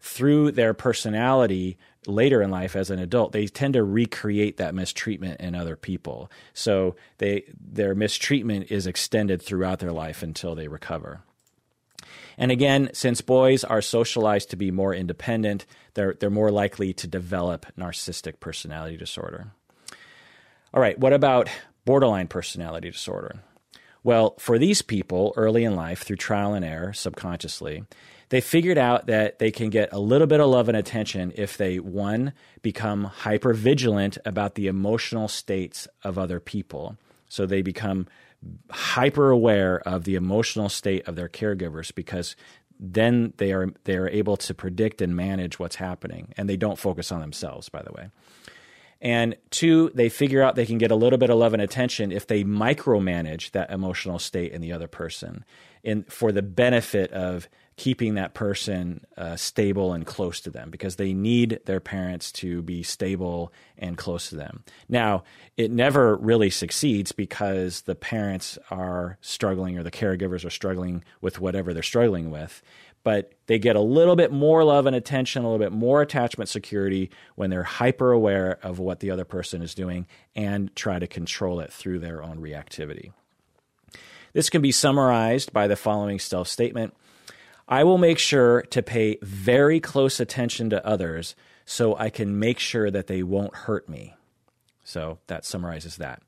through 0.00 0.52
their 0.52 0.74
personality 0.74 1.78
later 2.06 2.40
in 2.40 2.50
life 2.50 2.76
as 2.76 2.90
an 2.90 2.98
adult, 2.98 3.32
they 3.32 3.46
tend 3.46 3.74
to 3.74 3.82
recreate 3.82 4.56
that 4.58 4.74
mistreatment 4.74 5.40
in 5.40 5.54
other 5.54 5.76
people. 5.76 6.30
So 6.54 6.96
they 7.18 7.44
their 7.60 7.94
mistreatment 7.94 8.70
is 8.70 8.86
extended 8.86 9.42
throughout 9.42 9.80
their 9.80 9.92
life 9.92 10.22
until 10.22 10.54
they 10.54 10.68
recover. 10.68 11.22
And 12.38 12.50
again, 12.50 12.90
since 12.92 13.20
boys 13.20 13.64
are 13.64 13.80
socialized 13.80 14.50
to 14.50 14.56
be 14.56 14.70
more 14.70 14.94
independent, 14.94 15.66
they're, 15.94 16.14
they're 16.14 16.30
more 16.30 16.50
likely 16.50 16.92
to 16.92 17.06
develop 17.06 17.66
narcissistic 17.78 18.40
personality 18.40 18.96
disorder. 18.96 19.52
All 20.74 20.80
right, 20.80 20.98
what 20.98 21.14
about 21.14 21.48
borderline 21.86 22.28
personality 22.28 22.90
disorder? 22.90 23.36
Well, 24.04 24.34
for 24.38 24.58
these 24.58 24.82
people 24.82 25.32
early 25.36 25.64
in 25.64 25.74
life, 25.74 26.02
through 26.02 26.16
trial 26.16 26.52
and 26.52 26.64
error, 26.64 26.92
subconsciously, 26.92 27.84
they 28.28 28.40
figured 28.40 28.78
out 28.78 29.06
that 29.06 29.38
they 29.38 29.50
can 29.50 29.70
get 29.70 29.92
a 29.92 29.98
little 29.98 30.26
bit 30.26 30.40
of 30.40 30.48
love 30.48 30.68
and 30.68 30.76
attention 30.76 31.32
if 31.36 31.56
they, 31.56 31.78
one, 31.78 32.32
become 32.60 33.04
hyper 33.04 33.54
vigilant 33.54 34.18
about 34.24 34.54
the 34.54 34.66
emotional 34.66 35.28
states 35.28 35.88
of 36.04 36.18
other 36.18 36.40
people. 36.40 36.96
So 37.28 37.46
they 37.46 37.62
become 37.62 38.06
hyper 38.70 39.30
aware 39.30 39.80
of 39.80 40.04
the 40.04 40.14
emotional 40.14 40.68
state 40.68 41.06
of 41.08 41.16
their 41.16 41.28
caregivers 41.28 41.94
because 41.94 42.36
then 42.78 43.32
they 43.38 43.52
are 43.52 43.68
they 43.84 43.96
are 43.96 44.08
able 44.08 44.36
to 44.36 44.54
predict 44.54 45.00
and 45.00 45.16
manage 45.16 45.58
what's 45.58 45.76
happening 45.76 46.32
and 46.36 46.48
they 46.48 46.56
don't 46.56 46.78
focus 46.78 47.10
on 47.10 47.20
themselves 47.20 47.70
by 47.70 47.82
the 47.82 47.92
way 47.92 48.10
and 49.06 49.36
two 49.50 49.88
they 49.94 50.08
figure 50.08 50.42
out 50.42 50.56
they 50.56 50.66
can 50.66 50.78
get 50.78 50.90
a 50.90 50.96
little 50.96 51.16
bit 51.16 51.30
of 51.30 51.38
love 51.38 51.52
and 51.52 51.62
attention 51.62 52.10
if 52.10 52.26
they 52.26 52.42
micromanage 52.42 53.52
that 53.52 53.70
emotional 53.70 54.18
state 54.18 54.50
in 54.50 54.60
the 54.60 54.72
other 54.72 54.88
person 54.88 55.44
in 55.84 56.02
for 56.08 56.32
the 56.32 56.42
benefit 56.42 57.12
of 57.12 57.48
keeping 57.76 58.14
that 58.14 58.32
person 58.32 59.04
uh, 59.16 59.36
stable 59.36 59.92
and 59.92 60.06
close 60.06 60.40
to 60.40 60.50
them 60.50 60.70
because 60.70 60.96
they 60.96 61.12
need 61.12 61.60
their 61.66 61.78
parents 61.78 62.32
to 62.32 62.62
be 62.62 62.82
stable 62.82 63.52
and 63.76 63.98
close 63.98 64.30
to 64.30 64.34
them. 64.34 64.64
Now, 64.88 65.24
it 65.58 65.70
never 65.70 66.16
really 66.16 66.48
succeeds 66.48 67.12
because 67.12 67.82
the 67.82 67.94
parents 67.94 68.58
are 68.70 69.18
struggling 69.20 69.78
or 69.78 69.82
the 69.82 69.90
caregivers 69.90 70.44
are 70.44 70.50
struggling 70.50 71.04
with 71.20 71.38
whatever 71.38 71.74
they're 71.74 71.82
struggling 71.82 72.30
with. 72.30 72.62
But 73.06 73.34
they 73.46 73.60
get 73.60 73.76
a 73.76 73.80
little 73.80 74.16
bit 74.16 74.32
more 74.32 74.64
love 74.64 74.86
and 74.86 74.96
attention, 74.96 75.44
a 75.44 75.46
little 75.48 75.64
bit 75.64 75.70
more 75.70 76.02
attachment 76.02 76.50
security 76.50 77.08
when 77.36 77.50
they're 77.50 77.62
hyper 77.62 78.10
aware 78.10 78.58
of 78.64 78.80
what 78.80 78.98
the 78.98 79.12
other 79.12 79.24
person 79.24 79.62
is 79.62 79.76
doing 79.76 80.08
and 80.34 80.74
try 80.74 80.98
to 80.98 81.06
control 81.06 81.60
it 81.60 81.72
through 81.72 82.00
their 82.00 82.20
own 82.20 82.40
reactivity. 82.40 83.12
This 84.32 84.50
can 84.50 84.60
be 84.60 84.72
summarized 84.72 85.52
by 85.52 85.68
the 85.68 85.76
following 85.76 86.18
self 86.18 86.48
statement 86.48 86.96
I 87.68 87.84
will 87.84 87.96
make 87.96 88.18
sure 88.18 88.62
to 88.62 88.82
pay 88.82 89.18
very 89.22 89.78
close 89.78 90.18
attention 90.18 90.68
to 90.70 90.84
others 90.84 91.36
so 91.64 91.96
I 91.96 92.10
can 92.10 92.40
make 92.40 92.58
sure 92.58 92.90
that 92.90 93.06
they 93.06 93.22
won't 93.22 93.54
hurt 93.54 93.88
me. 93.88 94.16
So 94.82 95.20
that 95.28 95.44
summarizes 95.44 95.98
that. 95.98 96.24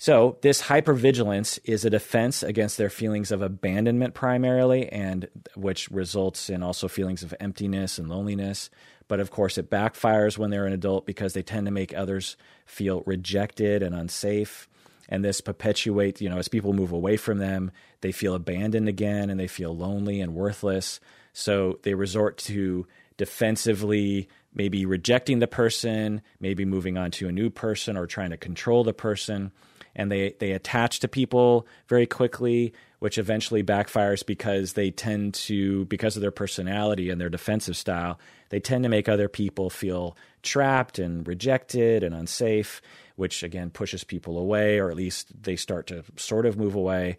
So, 0.00 0.38
this 0.42 0.62
hypervigilance 0.62 1.58
is 1.64 1.84
a 1.84 1.90
defense 1.90 2.44
against 2.44 2.78
their 2.78 2.88
feelings 2.88 3.32
of 3.32 3.42
abandonment 3.42 4.14
primarily, 4.14 4.88
and 4.88 5.28
which 5.56 5.90
results 5.90 6.48
in 6.48 6.62
also 6.62 6.86
feelings 6.86 7.24
of 7.24 7.34
emptiness 7.40 7.98
and 7.98 8.08
loneliness. 8.08 8.70
But 9.08 9.18
of 9.18 9.32
course, 9.32 9.58
it 9.58 9.70
backfires 9.70 10.38
when 10.38 10.50
they're 10.50 10.66
an 10.66 10.72
adult 10.72 11.04
because 11.04 11.32
they 11.32 11.42
tend 11.42 11.66
to 11.66 11.72
make 11.72 11.92
others 11.92 12.36
feel 12.64 13.02
rejected 13.06 13.82
and 13.82 13.92
unsafe. 13.92 14.68
And 15.08 15.24
this 15.24 15.40
perpetuates 15.40 16.20
you 16.20 16.28
know 16.28 16.38
as 16.38 16.46
people 16.48 16.74
move 16.74 16.92
away 16.92 17.16
from 17.16 17.38
them 17.38 17.72
they 18.00 18.12
feel 18.12 18.34
abandoned 18.34 18.88
again 18.88 19.30
and 19.30 19.40
they 19.40 19.48
feel 19.48 19.76
lonely 19.76 20.20
and 20.20 20.34
worthless. 20.34 21.00
So 21.32 21.80
they 21.82 21.94
resort 21.94 22.38
to 22.38 22.86
defensively 23.16 24.28
maybe 24.54 24.86
rejecting 24.86 25.40
the 25.40 25.48
person 25.48 26.22
maybe 26.38 26.64
moving 26.64 26.96
on 26.96 27.10
to 27.12 27.26
a 27.26 27.32
new 27.32 27.50
person 27.50 27.96
or 27.96 28.06
trying 28.06 28.30
to 28.30 28.36
control 28.36 28.84
the 28.84 28.92
person 28.92 29.50
and 29.98 30.10
they 30.10 30.34
they 30.38 30.52
attach 30.52 31.00
to 31.00 31.08
people 31.08 31.66
very 31.88 32.06
quickly 32.06 32.72
which 33.00 33.18
eventually 33.18 33.62
backfires 33.62 34.24
because 34.24 34.72
they 34.72 34.90
tend 34.90 35.34
to 35.34 35.84
because 35.84 36.16
of 36.16 36.22
their 36.22 36.30
personality 36.30 37.10
and 37.10 37.20
their 37.20 37.28
defensive 37.28 37.76
style 37.76 38.18
they 38.48 38.58
tend 38.60 38.82
to 38.84 38.88
make 38.88 39.08
other 39.08 39.28
people 39.28 39.68
feel 39.68 40.16
trapped 40.42 40.98
and 40.98 41.28
rejected 41.28 42.02
and 42.02 42.14
unsafe 42.14 42.80
which 43.18 43.42
again 43.42 43.68
pushes 43.68 44.04
people 44.04 44.38
away, 44.38 44.78
or 44.78 44.90
at 44.90 44.96
least 44.96 45.42
they 45.42 45.56
start 45.56 45.88
to 45.88 46.04
sort 46.16 46.46
of 46.46 46.56
move 46.56 46.76
away. 46.76 47.18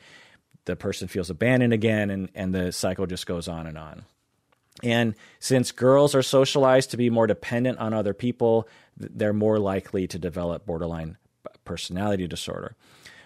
The 0.63 0.77
person 0.77 1.09
feels 1.09 1.29
abandoned 1.29 1.73
again, 1.73 2.09
and, 2.09 2.29
and 2.33 2.55
the 2.55 2.71
cycle 2.71 3.05
just 3.05 3.27
goes 3.27 3.49
on 3.49 3.67
and 3.67 3.77
on. 3.77 4.05
And 4.81 5.13
since 5.39 5.73
girls 5.73 6.15
are 6.15 6.21
socialized 6.21 6.91
to 6.91 6.97
be 6.97 7.09
more 7.09 7.27
dependent 7.27 7.79
on 7.79 7.93
other 7.93 8.13
people, 8.13 8.65
they're 8.95 9.33
more 9.33 9.59
likely 9.59 10.07
to 10.07 10.17
develop 10.17 10.65
borderline 10.65 11.17
personality 11.69 12.27
disorder. 12.27 12.75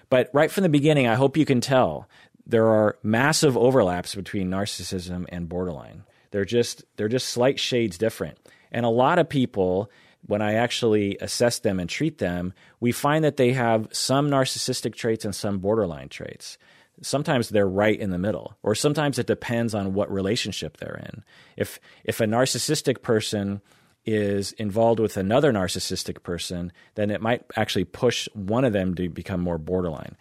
But 0.10 0.30
right 0.34 0.52
from 0.52 0.64
the 0.64 0.70
beginning, 0.70 1.08
I 1.08 1.16
hope 1.16 1.38
you 1.38 1.46
can 1.46 1.62
tell 1.62 2.10
there 2.46 2.68
are 2.68 2.98
massive 3.02 3.58
overlaps 3.58 4.16
between 4.16 4.52
narcissism 4.52 5.26
and 5.30 5.48
borderline. 5.48 6.04
They're 6.32 6.46
just 6.46 6.84
they're 6.98 7.08
just 7.08 7.30
slight 7.30 7.58
shades 7.60 7.98
different. 7.98 8.38
And 8.72 8.86
a 8.86 8.90
lot 8.90 9.18
of 9.18 9.30
people 9.30 9.90
when 10.26 10.42
I 10.42 10.54
actually 10.54 11.18
assess 11.20 11.60
them 11.60 11.80
and 11.80 11.90
treat 11.90 12.18
them, 12.18 12.54
we 12.80 12.92
find 12.92 13.24
that 13.26 13.38
they 13.38 13.54
have 13.54 13.88
some 13.92 14.30
narcissistic 14.30 14.96
traits 14.96 15.26
and 15.26 15.36
some 15.36 15.60
borderline 15.60 16.10
traits. 16.10 16.58
Sometimes 17.02 17.50
they're 17.50 17.68
right 17.68 18.00
in 18.00 18.12
the 18.12 18.18
middle, 18.18 18.56
or 18.64 18.76
sometimes 18.76 19.20
it 19.20 19.28
depends 19.28 19.74
on 19.74 19.94
what 19.94 20.12
relationship 20.12 20.78
they're 20.78 21.02
in. 21.10 21.24
If 21.58 21.80
if 22.04 22.22
a 22.22 22.26
narcissistic 22.26 23.02
person 23.02 23.62
is 24.06 24.52
involved 24.54 25.00
with 25.00 25.18
another 25.18 25.52
narcissistic 25.54 26.24
person, 26.24 26.72
then 26.96 27.10
it 27.10 27.22
might 27.22 27.44
actually 27.56 27.86
push 27.86 28.28
one 28.34 28.66
of 28.66 28.74
them 28.74 28.96
to 28.96 29.10
become 29.10 29.40
more 29.40 29.58
borderline. 29.58 30.18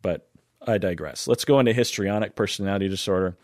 But 0.00 0.28
I 0.66 0.78
digress. 0.78 1.26
Let's 1.26 1.44
go 1.44 1.58
into 1.58 1.72
histrionic 1.72 2.36
personality 2.36 2.88
disorder. 2.88 3.36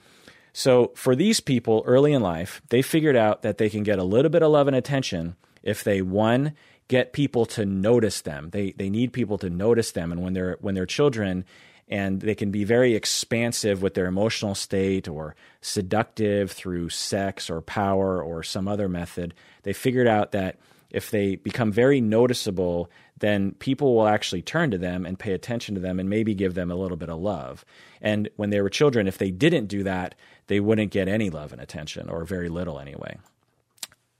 So, 0.53 0.93
for 0.95 1.15
these 1.15 1.41
people 1.41 1.83
early 1.87 2.13
in 2.13 2.23
life, 2.23 2.61
they 2.71 2.83
figured 2.83 3.17
out 3.17 3.43
that 3.43 3.59
they 3.59 3.71
can 3.71 3.83
get 3.83 3.99
a 3.99 4.05
little 4.05 4.31
bit 4.31 4.43
of 4.43 4.51
love 4.51 4.67
and 4.67 4.77
attention 4.77 5.37
if 5.63 5.85
they 5.85 6.03
one 6.03 6.55
get 6.89 7.13
people 7.13 7.47
to 7.47 7.65
notice 7.65 8.21
them. 8.23 8.51
They 8.51 8.73
they 8.73 8.91
need 8.91 9.13
people 9.13 9.39
to 9.39 9.51
notice 9.51 9.93
them, 9.93 10.11
and 10.11 10.23
when 10.23 10.33
they're 10.33 10.57
when 10.61 10.75
they're 10.75 10.87
children, 10.87 11.45
and 11.89 12.21
they 12.21 12.35
can 12.35 12.51
be 12.51 12.65
very 12.65 12.95
expansive 12.95 13.81
with 13.81 13.95
their 13.95 14.07
emotional 14.07 14.57
state 14.57 15.07
or 15.07 15.37
seductive 15.61 16.51
through 16.51 16.89
sex 16.89 17.49
or 17.49 17.61
power 17.61 18.23
or 18.23 18.43
some 18.43 18.67
other 18.67 18.89
method. 18.89 19.35
They 19.63 19.73
figured 19.73 20.07
out 20.07 20.33
that 20.33 20.57
if 20.91 21.11
they 21.11 21.37
become 21.37 21.71
very 21.71 22.01
noticeable, 22.01 22.91
then 23.19 23.53
people 23.53 23.95
will 23.95 24.09
actually 24.09 24.43
turn 24.43 24.71
to 24.73 24.79
them 24.79 25.07
and 25.07 25.19
pay 25.19 25.33
attention 25.33 25.75
to 25.77 25.81
them 25.81 26.01
and 26.01 26.11
maybe 26.11 26.35
give 26.35 26.55
them 26.55 26.71
a 26.71 26.75
little 26.75 26.97
bit 26.97 27.09
of 27.09 27.21
love. 27.21 27.65
And 28.01 28.29
when 28.37 28.51
they 28.51 28.61
were 28.61 28.71
children, 28.71 29.07
if 29.07 29.19
they 29.19 29.31
didn't 29.31 29.67
do 29.67 29.85
that, 29.85 30.15
they 30.49 30.59
wouldn't 30.59 30.91
get 30.91 31.07
any 31.07 31.31
love 31.31 31.53
and 31.53 31.61
attention, 31.61 32.09
or 32.09 32.25
very 32.25 32.49
little 32.49 32.81
anyway. 32.81 33.19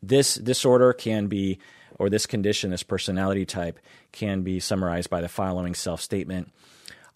This 0.03 0.37
disorder 0.37 0.93
can 0.93 1.27
be, 1.27 1.59
or 1.99 2.09
this 2.09 2.27
condition, 2.27 2.71
this 2.71 2.85
personality 2.85 3.45
type, 3.45 3.81
can 4.13 4.43
be 4.43 4.61
summarized 4.61 5.11
by 5.11 5.21
the 5.21 5.29
following 5.29 5.75
self 5.75 6.01
statement 6.01 6.53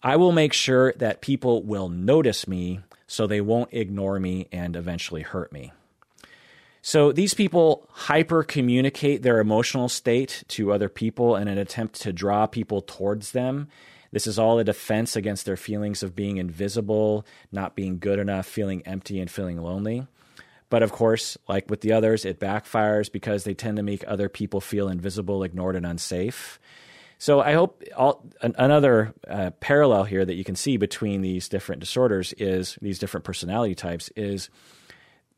I 0.05 0.17
will 0.17 0.31
make 0.31 0.53
sure 0.53 0.93
that 0.97 1.21
people 1.21 1.63
will 1.63 1.89
notice 1.89 2.47
me 2.47 2.81
so 3.07 3.25
they 3.25 3.41
won't 3.41 3.73
ignore 3.73 4.19
me 4.19 4.47
and 4.51 4.75
eventually 4.75 5.23
hurt 5.23 5.51
me. 5.51 5.71
So 6.87 7.11
these 7.11 7.33
people 7.33 7.89
hyper 7.89 8.43
communicate 8.43 9.23
their 9.23 9.39
emotional 9.39 9.89
state 9.89 10.43
to 10.49 10.71
other 10.71 10.87
people 10.87 11.35
in 11.35 11.47
an 11.47 11.57
attempt 11.57 11.99
to 12.01 12.13
draw 12.13 12.45
people 12.45 12.83
towards 12.83 13.31
them. 13.31 13.69
This 14.11 14.27
is 14.27 14.37
all 14.37 14.59
a 14.59 14.63
defense 14.63 15.15
against 15.15 15.47
their 15.47 15.57
feelings 15.57 16.03
of 16.03 16.15
being 16.15 16.37
invisible, 16.37 17.25
not 17.51 17.75
being 17.75 17.97
good 17.97 18.19
enough, 18.19 18.45
feeling 18.45 18.85
empty, 18.85 19.19
and 19.19 19.31
feeling 19.31 19.59
lonely. 19.59 20.05
But 20.69 20.83
of 20.83 20.91
course, 20.91 21.39
like 21.49 21.71
with 21.71 21.81
the 21.81 21.91
others, 21.91 22.23
it 22.23 22.39
backfires 22.39 23.11
because 23.11 23.45
they 23.45 23.55
tend 23.55 23.77
to 23.77 23.83
make 23.83 24.03
other 24.07 24.29
people 24.29 24.61
feel 24.61 24.87
invisible, 24.87 25.41
ignored, 25.41 25.75
and 25.75 25.87
unsafe. 25.87 26.59
So 27.17 27.41
I 27.41 27.53
hope 27.53 27.81
all, 27.97 28.23
an, 28.43 28.53
another 28.59 29.15
uh, 29.27 29.49
parallel 29.59 30.03
here 30.03 30.23
that 30.23 30.35
you 30.35 30.43
can 30.43 30.55
see 30.55 30.77
between 30.77 31.23
these 31.23 31.49
different 31.49 31.79
disorders 31.79 32.31
is 32.33 32.77
these 32.79 32.99
different 32.99 33.23
personality 33.23 33.73
types 33.73 34.09
is 34.15 34.51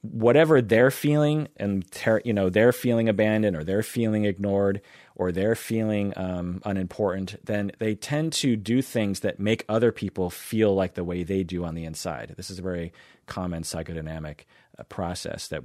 whatever 0.01 0.61
they're 0.61 0.91
feeling 0.91 1.47
and 1.57 1.89
ter- 1.91 2.21
you 2.23 2.33
know 2.33 2.49
they're 2.49 2.71
feeling 2.71 3.09
abandoned 3.09 3.55
or 3.57 3.63
they're 3.63 3.83
feeling 3.83 4.25
ignored 4.25 4.79
or 5.15 5.31
they're 5.31 5.55
feeling 5.55 6.13
um, 6.15 6.61
unimportant 6.65 7.35
then 7.43 7.71
they 7.79 7.95
tend 7.95 8.31
to 8.31 8.55
do 8.55 8.81
things 8.81 9.21
that 9.21 9.39
make 9.39 9.65
other 9.67 9.91
people 9.91 10.29
feel 10.29 10.73
like 10.73 10.93
the 10.93 11.03
way 11.03 11.23
they 11.23 11.43
do 11.43 11.65
on 11.65 11.75
the 11.75 11.85
inside. 11.85 12.33
This 12.37 12.49
is 12.49 12.59
a 12.59 12.61
very 12.61 12.93
common 13.25 13.63
psychodynamic 13.63 14.41
uh, 14.77 14.83
process 14.83 15.47
that 15.49 15.63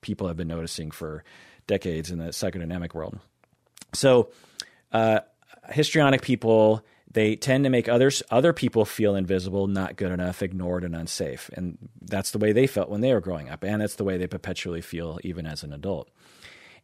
people 0.00 0.26
have 0.28 0.36
been 0.36 0.48
noticing 0.48 0.90
for 0.90 1.24
decades 1.66 2.10
in 2.10 2.18
the 2.18 2.26
psychodynamic 2.26 2.94
world. 2.94 3.18
So 3.94 4.30
uh, 4.92 5.20
histrionic 5.70 6.22
people 6.22 6.84
they 7.12 7.34
tend 7.34 7.64
to 7.64 7.70
make 7.70 7.88
others 7.88 8.22
other 8.30 8.52
people 8.52 8.84
feel 8.84 9.16
invisible, 9.16 9.66
not 9.66 9.96
good 9.96 10.12
enough, 10.12 10.42
ignored, 10.42 10.84
and 10.84 10.94
unsafe. 10.94 11.50
And 11.54 11.76
that's 12.00 12.30
the 12.30 12.38
way 12.38 12.52
they 12.52 12.66
felt 12.66 12.88
when 12.88 13.00
they 13.00 13.12
were 13.12 13.20
growing 13.20 13.48
up, 13.48 13.64
and 13.64 13.82
it's 13.82 13.96
the 13.96 14.04
way 14.04 14.16
they 14.16 14.28
perpetually 14.28 14.80
feel 14.80 15.18
even 15.24 15.46
as 15.46 15.62
an 15.62 15.72
adult. 15.72 16.08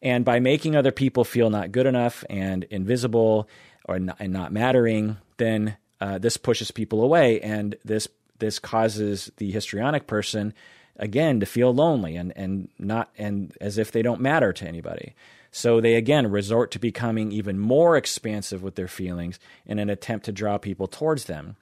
And 0.02 0.24
by 0.24 0.40
making 0.40 0.76
other 0.76 0.92
people 0.92 1.24
feel 1.24 1.48
not 1.48 1.72
good 1.72 1.86
enough 1.86 2.24
and 2.28 2.64
invisible 2.64 3.48
or 3.86 3.98
not, 3.98 4.16
and 4.18 4.32
not 4.32 4.52
mattering, 4.52 5.16
then 5.36 5.76
uh, 6.00 6.18
this 6.18 6.36
pushes 6.36 6.70
people 6.70 7.02
away, 7.02 7.40
and 7.40 7.76
this 7.84 8.08
this 8.38 8.58
causes 8.58 9.30
the 9.38 9.50
histrionic 9.50 10.06
person 10.06 10.52
again 10.96 11.40
to 11.40 11.46
feel 11.46 11.72
lonely 11.72 12.16
and 12.16 12.32
and 12.36 12.68
not 12.78 13.10
and 13.16 13.56
as 13.60 13.78
if 13.78 13.92
they 13.92 14.02
don't 14.02 14.20
matter 14.20 14.52
to 14.52 14.66
anybody. 14.66 15.14
So 15.56 15.80
they 15.80 15.94
again 15.94 16.30
resort 16.30 16.70
to 16.72 16.78
becoming 16.78 17.32
even 17.32 17.58
more 17.58 17.96
expansive 17.96 18.62
with 18.62 18.74
their 18.74 18.86
feelings 18.86 19.38
in 19.64 19.78
an 19.78 19.88
attempt 19.88 20.26
to 20.26 20.32
draw 20.32 20.58
people 20.58 20.86
towards 20.86 21.24
them. 21.24 21.56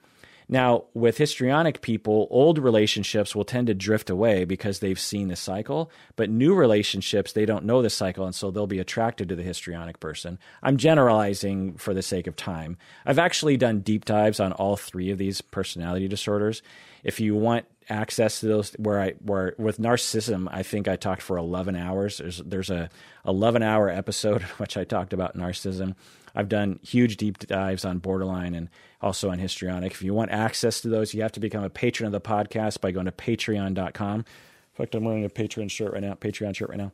Now, 0.47 0.85
with 0.93 1.17
histrionic 1.17 1.81
people, 1.81 2.27
old 2.29 2.59
relationships 2.59 3.35
will 3.35 3.45
tend 3.45 3.67
to 3.67 3.73
drift 3.73 4.09
away 4.09 4.45
because 4.45 4.79
they've 4.79 4.99
seen 4.99 5.27
the 5.27 5.35
cycle, 5.35 5.89
but 6.15 6.29
new 6.29 6.53
relationships, 6.53 7.31
they 7.31 7.45
don't 7.45 7.65
know 7.65 7.81
the 7.81 7.89
cycle, 7.89 8.25
and 8.25 8.35
so 8.35 8.51
they'll 8.51 8.67
be 8.67 8.79
attracted 8.79 9.29
to 9.29 9.35
the 9.35 9.43
histrionic 9.43 9.99
person. 9.99 10.37
I'm 10.61 10.77
generalizing 10.77 11.75
for 11.75 11.93
the 11.93 12.03
sake 12.03 12.27
of 12.27 12.35
time. 12.35 12.77
I've 13.05 13.19
actually 13.19 13.57
done 13.57 13.79
deep 13.79 14.05
dives 14.05 14.39
on 14.39 14.51
all 14.53 14.77
three 14.77 15.09
of 15.09 15.17
these 15.17 15.41
personality 15.41 16.07
disorders. 16.07 16.61
If 17.03 17.19
you 17.19 17.35
want 17.35 17.65
access 17.89 18.39
to 18.39 18.47
those 18.47 18.71
where 18.73 18.99
I 18.99 19.11
where 19.21 19.55
with 19.57 19.77
narcissism, 19.77 20.47
I 20.51 20.63
think 20.63 20.87
I 20.87 20.95
talked 20.95 21.21
for 21.21 21.37
11 21.37 21.75
hours. 21.75 22.17
There's 22.17 22.37
there's 22.39 22.69
a 22.69 22.89
11 23.27 23.63
hour 23.63 23.89
episode 23.89 24.41
in 24.41 24.47
which 24.57 24.77
I 24.77 24.83
talked 24.83 25.13
about 25.13 25.37
narcissism. 25.37 25.95
I've 26.35 26.49
done 26.49 26.79
huge 26.83 27.17
deep 27.17 27.39
dives 27.39 27.85
on 27.85 27.99
borderline 27.99 28.53
and 28.55 28.69
also 29.01 29.29
on 29.29 29.39
histrionic. 29.39 29.93
If 29.93 30.01
you 30.01 30.13
want 30.13 30.31
access 30.31 30.81
to 30.81 30.89
those, 30.89 31.13
you 31.13 31.21
have 31.21 31.31
to 31.33 31.39
become 31.39 31.63
a 31.63 31.69
patron 31.69 32.07
of 32.07 32.11
the 32.11 32.21
podcast 32.21 32.81
by 32.81 32.91
going 32.91 33.05
to 33.05 33.11
patreon.com. 33.11 34.19
In 34.19 34.25
fact, 34.73 34.93
I'm 34.95 35.05
wearing 35.05 35.23
a 35.23 35.29
Patreon 35.29 35.71
shirt 35.71 35.93
right 35.93 36.01
now, 36.01 36.15
Patreon 36.15 36.53
shirt 36.53 36.69
right 36.69 36.77
now. 36.77 36.91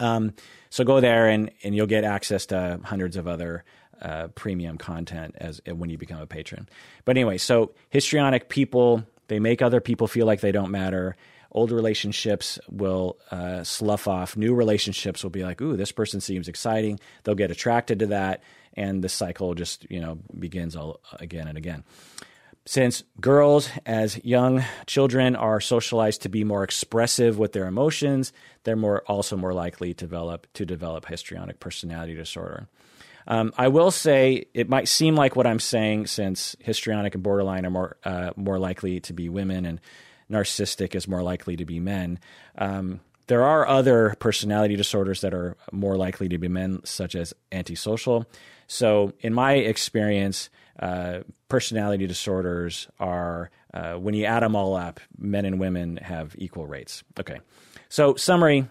Um, 0.00 0.32
so 0.70 0.82
go 0.82 1.00
there 1.00 1.28
and, 1.28 1.50
and 1.62 1.76
you'll 1.76 1.86
get 1.86 2.04
access 2.04 2.46
to 2.46 2.80
hundreds 2.84 3.16
of 3.16 3.28
other 3.28 3.64
uh, 4.00 4.28
premium 4.28 4.78
content 4.78 5.34
as 5.38 5.60
when 5.66 5.90
you 5.90 5.98
become 5.98 6.20
a 6.20 6.26
patron. 6.26 6.68
But 7.04 7.16
anyway, 7.16 7.36
so 7.36 7.72
histrionic 7.90 8.48
people 8.48 9.04
they 9.28 9.40
make 9.40 9.62
other 9.62 9.80
people 9.80 10.08
feel 10.08 10.26
like 10.26 10.40
they 10.40 10.52
don't 10.52 10.70
matter. 10.70 11.16
Old 11.50 11.70
relationships 11.70 12.58
will 12.68 13.16
uh, 13.30 13.64
slough 13.64 14.06
off. 14.08 14.36
New 14.36 14.54
relationships 14.54 15.22
will 15.22 15.30
be 15.30 15.42
like, 15.42 15.60
"Ooh, 15.62 15.76
this 15.76 15.92
person 15.92 16.20
seems 16.20 16.48
exciting." 16.48 17.00
They'll 17.24 17.34
get 17.34 17.50
attracted 17.50 18.00
to 18.00 18.06
that, 18.08 18.42
and 18.74 19.02
the 19.02 19.08
cycle 19.08 19.54
just 19.54 19.86
you 19.90 20.00
know 20.00 20.18
begins 20.38 20.76
all 20.76 21.00
again 21.20 21.48
and 21.48 21.58
again. 21.58 21.84
Since 22.64 23.02
girls, 23.20 23.68
as 23.84 24.24
young 24.24 24.62
children, 24.86 25.34
are 25.34 25.60
socialized 25.60 26.22
to 26.22 26.28
be 26.28 26.44
more 26.44 26.62
expressive 26.62 27.36
with 27.36 27.52
their 27.52 27.66
emotions, 27.66 28.32
they're 28.62 28.76
more 28.76 29.02
also 29.08 29.36
more 29.36 29.52
likely 29.52 29.94
to 29.94 30.04
develop 30.04 30.46
to 30.54 30.64
develop 30.64 31.06
histrionic 31.06 31.58
personality 31.58 32.14
disorder. 32.14 32.68
Um, 33.26 33.52
I 33.56 33.68
will 33.68 33.90
say 33.90 34.46
it 34.54 34.68
might 34.68 34.88
seem 34.88 35.14
like 35.14 35.36
what 35.36 35.46
I'm 35.46 35.60
saying, 35.60 36.06
since 36.06 36.56
histrionic 36.60 37.14
and 37.14 37.22
borderline 37.22 37.66
are 37.66 37.70
more 37.70 37.96
uh, 38.04 38.30
more 38.36 38.58
likely 38.58 39.00
to 39.00 39.12
be 39.12 39.28
women, 39.28 39.66
and 39.66 39.80
narcissistic 40.30 40.94
is 40.94 41.08
more 41.08 41.22
likely 41.22 41.56
to 41.56 41.64
be 41.64 41.80
men. 41.80 42.18
Um, 42.56 43.00
there 43.26 43.44
are 43.44 43.66
other 43.66 44.14
personality 44.18 44.76
disorders 44.76 45.20
that 45.20 45.34
are 45.34 45.56
more 45.70 45.96
likely 45.96 46.28
to 46.28 46.38
be 46.38 46.48
men, 46.48 46.80
such 46.84 47.14
as 47.14 47.32
antisocial. 47.50 48.26
So, 48.66 49.12
in 49.20 49.34
my 49.34 49.54
experience, 49.54 50.50
uh, 50.78 51.20
personality 51.48 52.06
disorders 52.06 52.88
are, 52.98 53.50
uh, 53.74 53.94
when 53.94 54.14
you 54.14 54.24
add 54.24 54.42
them 54.42 54.56
all 54.56 54.74
up, 54.74 55.00
men 55.18 55.44
and 55.44 55.60
women 55.60 55.98
have 55.98 56.34
equal 56.38 56.66
rates. 56.66 57.04
Okay. 57.18 57.40
So, 57.88 58.14
summary 58.16 58.66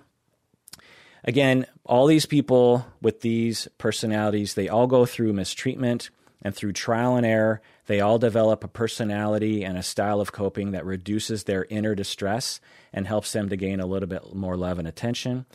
Again, 1.24 1.68
all 1.86 2.08
these 2.08 2.26
people 2.26 2.86
with 3.02 3.22
these 3.22 3.68
personalities, 3.78 4.56
they 4.56 4.70
all 4.70 4.88
go 4.88 5.06
through 5.06 5.34
mistreatment 5.34 6.10
and 6.42 6.56
through 6.56 6.74
trial 6.74 7.16
and 7.16 7.26
error, 7.26 7.62
they 7.92 8.00
all 8.00 8.18
develop 8.18 8.64
a 8.64 8.70
personality 8.70 9.64
and 9.64 9.78
a 9.78 9.84
style 9.84 10.22
of 10.22 10.32
coping 10.32 10.72
that 10.72 10.86
reduces 10.86 11.44
their 11.44 11.66
inner 11.70 11.94
distress 11.94 12.62
and 12.94 13.06
helps 13.06 13.34
them 13.34 13.50
to 13.50 13.58
gain 13.58 13.80
a 13.80 13.86
little 13.86 14.08
bit 14.08 14.34
more 14.34 14.56
love 14.56 14.80
and 14.80 14.88
attention. 14.88 15.46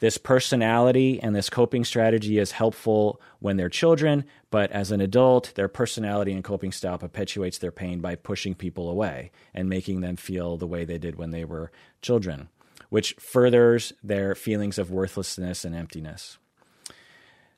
This 0.00 0.18
personality 0.18 1.20
and 1.22 1.36
this 1.36 1.50
coping 1.50 1.84
strategy 1.84 2.38
is 2.38 2.52
helpful 2.52 3.20
when 3.38 3.56
they're 3.56 3.68
children, 3.68 4.24
but 4.50 4.70
as 4.72 4.90
an 4.90 5.00
adult, 5.00 5.52
their 5.54 5.68
personality 5.68 6.32
and 6.32 6.42
coping 6.42 6.72
style 6.72 6.98
perpetuates 6.98 7.58
their 7.58 7.70
pain 7.70 8.00
by 8.00 8.14
pushing 8.14 8.54
people 8.54 8.90
away 8.90 9.30
and 9.52 9.68
making 9.68 10.00
them 10.00 10.16
feel 10.16 10.56
the 10.56 10.66
way 10.66 10.84
they 10.84 10.98
did 10.98 11.16
when 11.16 11.30
they 11.30 11.44
were 11.44 11.70
children 12.02 12.48
which 12.94 13.14
furthers 13.14 13.92
their 14.04 14.36
feelings 14.36 14.78
of 14.78 14.88
worthlessness 14.88 15.64
and 15.64 15.74
emptiness. 15.74 16.38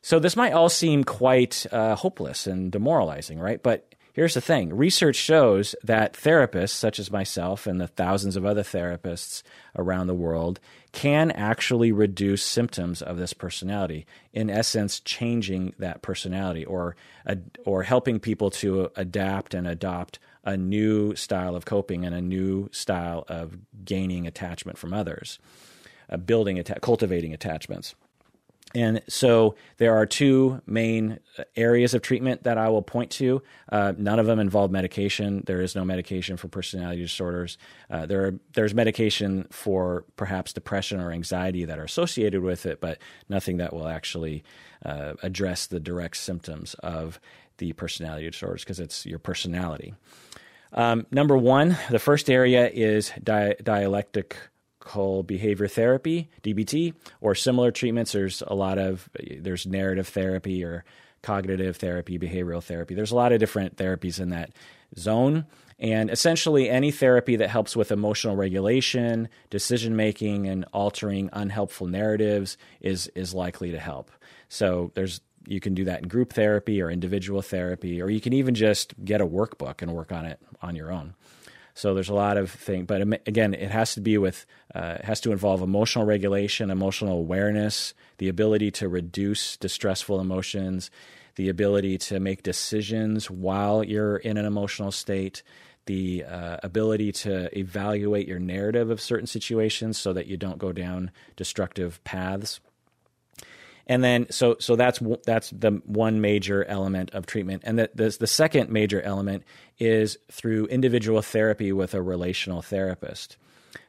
So, 0.01 0.19
this 0.19 0.35
might 0.35 0.55
all 0.55 0.71
seem 0.71 1.05
quite 1.05 1.67
uh, 1.71 1.95
hopeless 1.95 2.47
and 2.47 2.73
demoralizing, 2.73 3.39
right? 3.39 3.63
But 3.63 3.95
here's 4.17 4.35
the 4.35 4.41
thing 4.41 4.75
research 4.75 5.15
shows 5.15 5.77
that 5.85 6.15
therapists, 6.15 6.71
such 6.71 6.99
as 6.99 7.11
myself 7.11 7.67
and 7.67 7.79
the 7.79 7.87
thousands 7.87 8.35
of 8.35 8.47
other 8.47 8.63
therapists 8.63 9.43
around 9.77 10.07
the 10.07 10.15
world, 10.15 10.59
can 10.93 11.31
actually 11.33 11.93
reduce 11.93 12.43
symptoms 12.43 13.03
of 13.03 13.19
this 13.19 13.35
personality. 13.35 14.07
In 14.33 14.49
essence, 14.49 15.01
changing 15.01 15.75
that 15.79 16.01
personality 16.01 16.65
or, 16.65 16.97
or 17.67 17.83
helping 17.83 18.19
people 18.19 18.51
to 18.53 18.91
adapt 18.97 19.53
and 19.53 19.67
adopt 19.67 20.19
a 20.45 20.57
new 20.57 21.15
style 21.15 21.55
of 21.55 21.67
coping 21.67 22.07
and 22.07 22.15
a 22.15 22.23
new 22.23 22.71
style 22.73 23.25
of 23.29 23.59
gaining 23.85 24.27
attachment 24.27 24.79
from 24.79 24.95
others, 24.95 25.39
uh, 26.09 26.17
building, 26.17 26.59
atta- 26.59 26.81
cultivating 26.81 27.35
attachments. 27.35 27.95
And 28.77 29.01
so 29.09 29.55
there 29.79 29.97
are 29.97 30.05
two 30.05 30.61
main 30.67 31.19
uh, 31.39 31.45
areas 31.57 31.95
of 31.95 32.03
treatment 32.03 32.43
that 32.43 32.59
I 32.59 32.69
will 32.69 32.83
point 32.83 33.11
to. 33.13 33.43
Uh, 33.73 33.95
none 33.97 34.19
of 34.19 34.27
them 34.27 34.39
involve 34.39 34.71
medication. 34.71 35.43
There 35.47 35.63
is 35.63 35.75
no 35.75 35.83
medication 35.83 36.37
for 36.37 36.49
personality 36.49 37.01
disorders. 37.01 37.57
Uh, 37.91 38.05
there 38.05 38.27
are, 38.27 38.35
there's 38.53 38.75
medication 38.75 39.47
for 39.51 40.05
perhaps 40.17 40.53
depression 40.53 41.01
or 41.01 41.11
anxiety 41.11 41.65
that 41.65 41.79
are 41.79 41.85
associated 41.85 42.43
with 42.43 42.67
it, 42.67 42.83
but 42.83 42.99
nothing 43.31 43.57
that 43.57 43.73
will 43.73 43.89
actually 43.89 44.45
uh, 44.85 45.15
address 45.23 45.67
the 45.67 45.81
direct 45.81 46.19
symptoms 46.19 46.75
of 46.75 47.19
the 47.57 47.73
personality 47.73 48.29
disorders 48.29 48.63
because 48.63 48.79
it's 48.79 49.07
your 49.07 49.19
personality. 49.19 49.95
Um, 50.75 51.07
number 51.11 51.39
one, 51.39 51.79
the 51.89 51.99
first 51.99 52.29
area 52.29 52.69
is 52.69 53.11
di- 53.23 53.55
dialectical 54.87 55.23
behavior 55.23 55.69
therapy, 55.69 56.29
DBT, 56.43 56.95
or 57.21 57.35
similar 57.35 57.71
treatments. 57.71 58.13
There's 58.13 58.43
a 58.47 58.55
lot 58.55 58.79
of 58.79 59.09
there's 59.19 59.67
narrative 59.67 60.09
therapy 60.09 60.65
or 60.65 60.85
cognitive 61.23 61.77
therapy, 61.77 62.19
behavioral 62.19 62.63
therapy. 62.63 62.95
There's 62.95 63.11
a 63.11 63.17
lot 63.17 63.33
of 63.33 63.41
different 63.41 63.77
therapies 63.77 64.21
in 64.21 64.31
that 64.31 64.51
zone. 64.97 65.47
And 65.79 66.11
essentially, 66.11 66.71
any 66.71 66.91
therapy 66.91 67.37
that 67.37 67.51
helps 67.51 67.77
with 67.77 67.93
emotional 67.93 68.35
regulation, 68.35 69.29
decision 69.51 69.95
making, 69.95 70.47
and 70.47 70.65
altering 70.73 71.29
unhelpful 71.33 71.87
narratives 71.87 72.57
is 72.81 73.09
is 73.15 73.35
likely 73.35 73.73
to 73.73 73.79
help. 73.79 74.11
So 74.49 74.93
there's 74.95 75.21
you 75.49 75.61
can 75.61 75.75
do 75.75 75.85
that 75.85 76.03
in 76.03 76.09
group 76.09 76.33
therapy 76.33 76.81
or 76.81 76.91
individual 76.91 77.43
therapy, 77.43 78.01
or 78.01 78.11
you 78.11 78.21
can 78.21 78.33
even 78.33 78.55
just 78.55 78.95
get 79.05 79.21
a 79.21 79.27
workbook 79.27 79.83
and 79.83 79.93
work 79.93 80.13
on 80.13 80.25
it 80.25 80.41
on 80.63 80.75
your 80.75 80.91
own. 80.91 81.15
So 81.77 81.93
there's 81.93 82.09
a 82.09 82.15
lot 82.15 82.39
of 82.39 82.51
things, 82.51 82.87
but 82.87 83.03
again, 83.27 83.53
it 83.53 83.71
has 83.71 83.93
to 83.97 84.01
be 84.01 84.17
with, 84.17 84.47
uh, 84.75 84.97
it 84.99 85.05
has 85.05 85.21
to 85.21 85.31
involve 85.31 85.61
emotional 85.61 86.07
regulation, 86.07 86.71
emotional 86.71 87.19
awareness, 87.19 87.93
the 88.17 88.31
ability 88.31 88.71
to 88.73 88.89
reduce 88.89 89.59
distressful 89.59 90.19
emotions, 90.19 90.91
the 91.35 91.51
ability 91.51 91.99
to 91.99 92.19
make 92.19 92.43
decisions 92.43 93.31
while 93.31 93.85
you're 93.85 94.17
in 94.17 94.39
an 94.39 94.47
emotional 94.47 94.91
state, 94.91 95.43
the 95.85 96.25
uh, 96.25 96.57
ability 96.63 97.13
to 97.13 97.57
evaluate 97.57 98.27
your 98.27 98.39
narrative 98.39 98.89
of 98.89 98.99
certain 98.99 99.27
situations 99.27 99.99
so 99.99 100.15
that 100.15 100.27
you 100.27 100.39
don't 100.39 100.57
go 100.57 100.73
down 100.73 101.11
destructive 101.37 102.03
paths. 102.05 102.59
And 103.87 104.03
then 104.03 104.27
so 104.31 104.57
so 104.59 104.77
that's 104.77 105.01
that's 105.25 105.51
the 105.51 105.83
one 105.85 106.21
major 106.21 106.65
element 106.65 107.11
of 107.13 107.27
treatment. 107.27 107.63
And 107.65 107.79
the, 107.79 107.91
the, 107.95 108.17
the 108.21 108.27
second 108.27 108.71
major 108.71 109.01
element 109.01 109.45
is 109.79 110.19
through 110.31 110.67
individual 110.67 111.23
therapy 111.23 111.73
with 111.73 111.95
a 111.95 112.03
relational 112.03 112.63
therapist. 112.63 113.37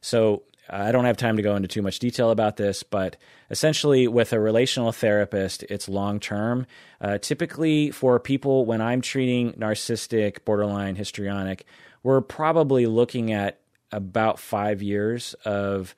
So 0.02 0.44
I 0.70 0.92
don't 0.92 1.06
have 1.06 1.18
time 1.18 1.38
to 1.38 1.44
go 1.44 1.56
into 1.56 1.68
too 1.68 1.82
much 1.82 2.00
detail 2.00 2.30
about 2.30 2.58
this, 2.58 2.84
but 2.84 3.16
essentially, 3.50 4.08
with 4.08 4.34
a 4.34 4.40
relational 4.40 4.92
therapist, 4.92 5.64
it's 5.64 5.88
long 5.88 6.20
term. 6.20 6.68
Uh, 7.00 7.18
typically, 7.18 7.92
for 7.92 8.20
people, 8.20 8.66
when 8.66 8.82
I'm 8.82 9.02
treating 9.02 9.54
narcissistic, 9.54 10.44
borderline, 10.46 10.96
histrionic, 10.96 11.66
we're 12.04 12.22
probably 12.22 12.86
looking 12.86 13.32
at 13.32 13.60
about 13.92 14.40
five 14.40 14.82
years 14.82 15.34
of 15.46 15.96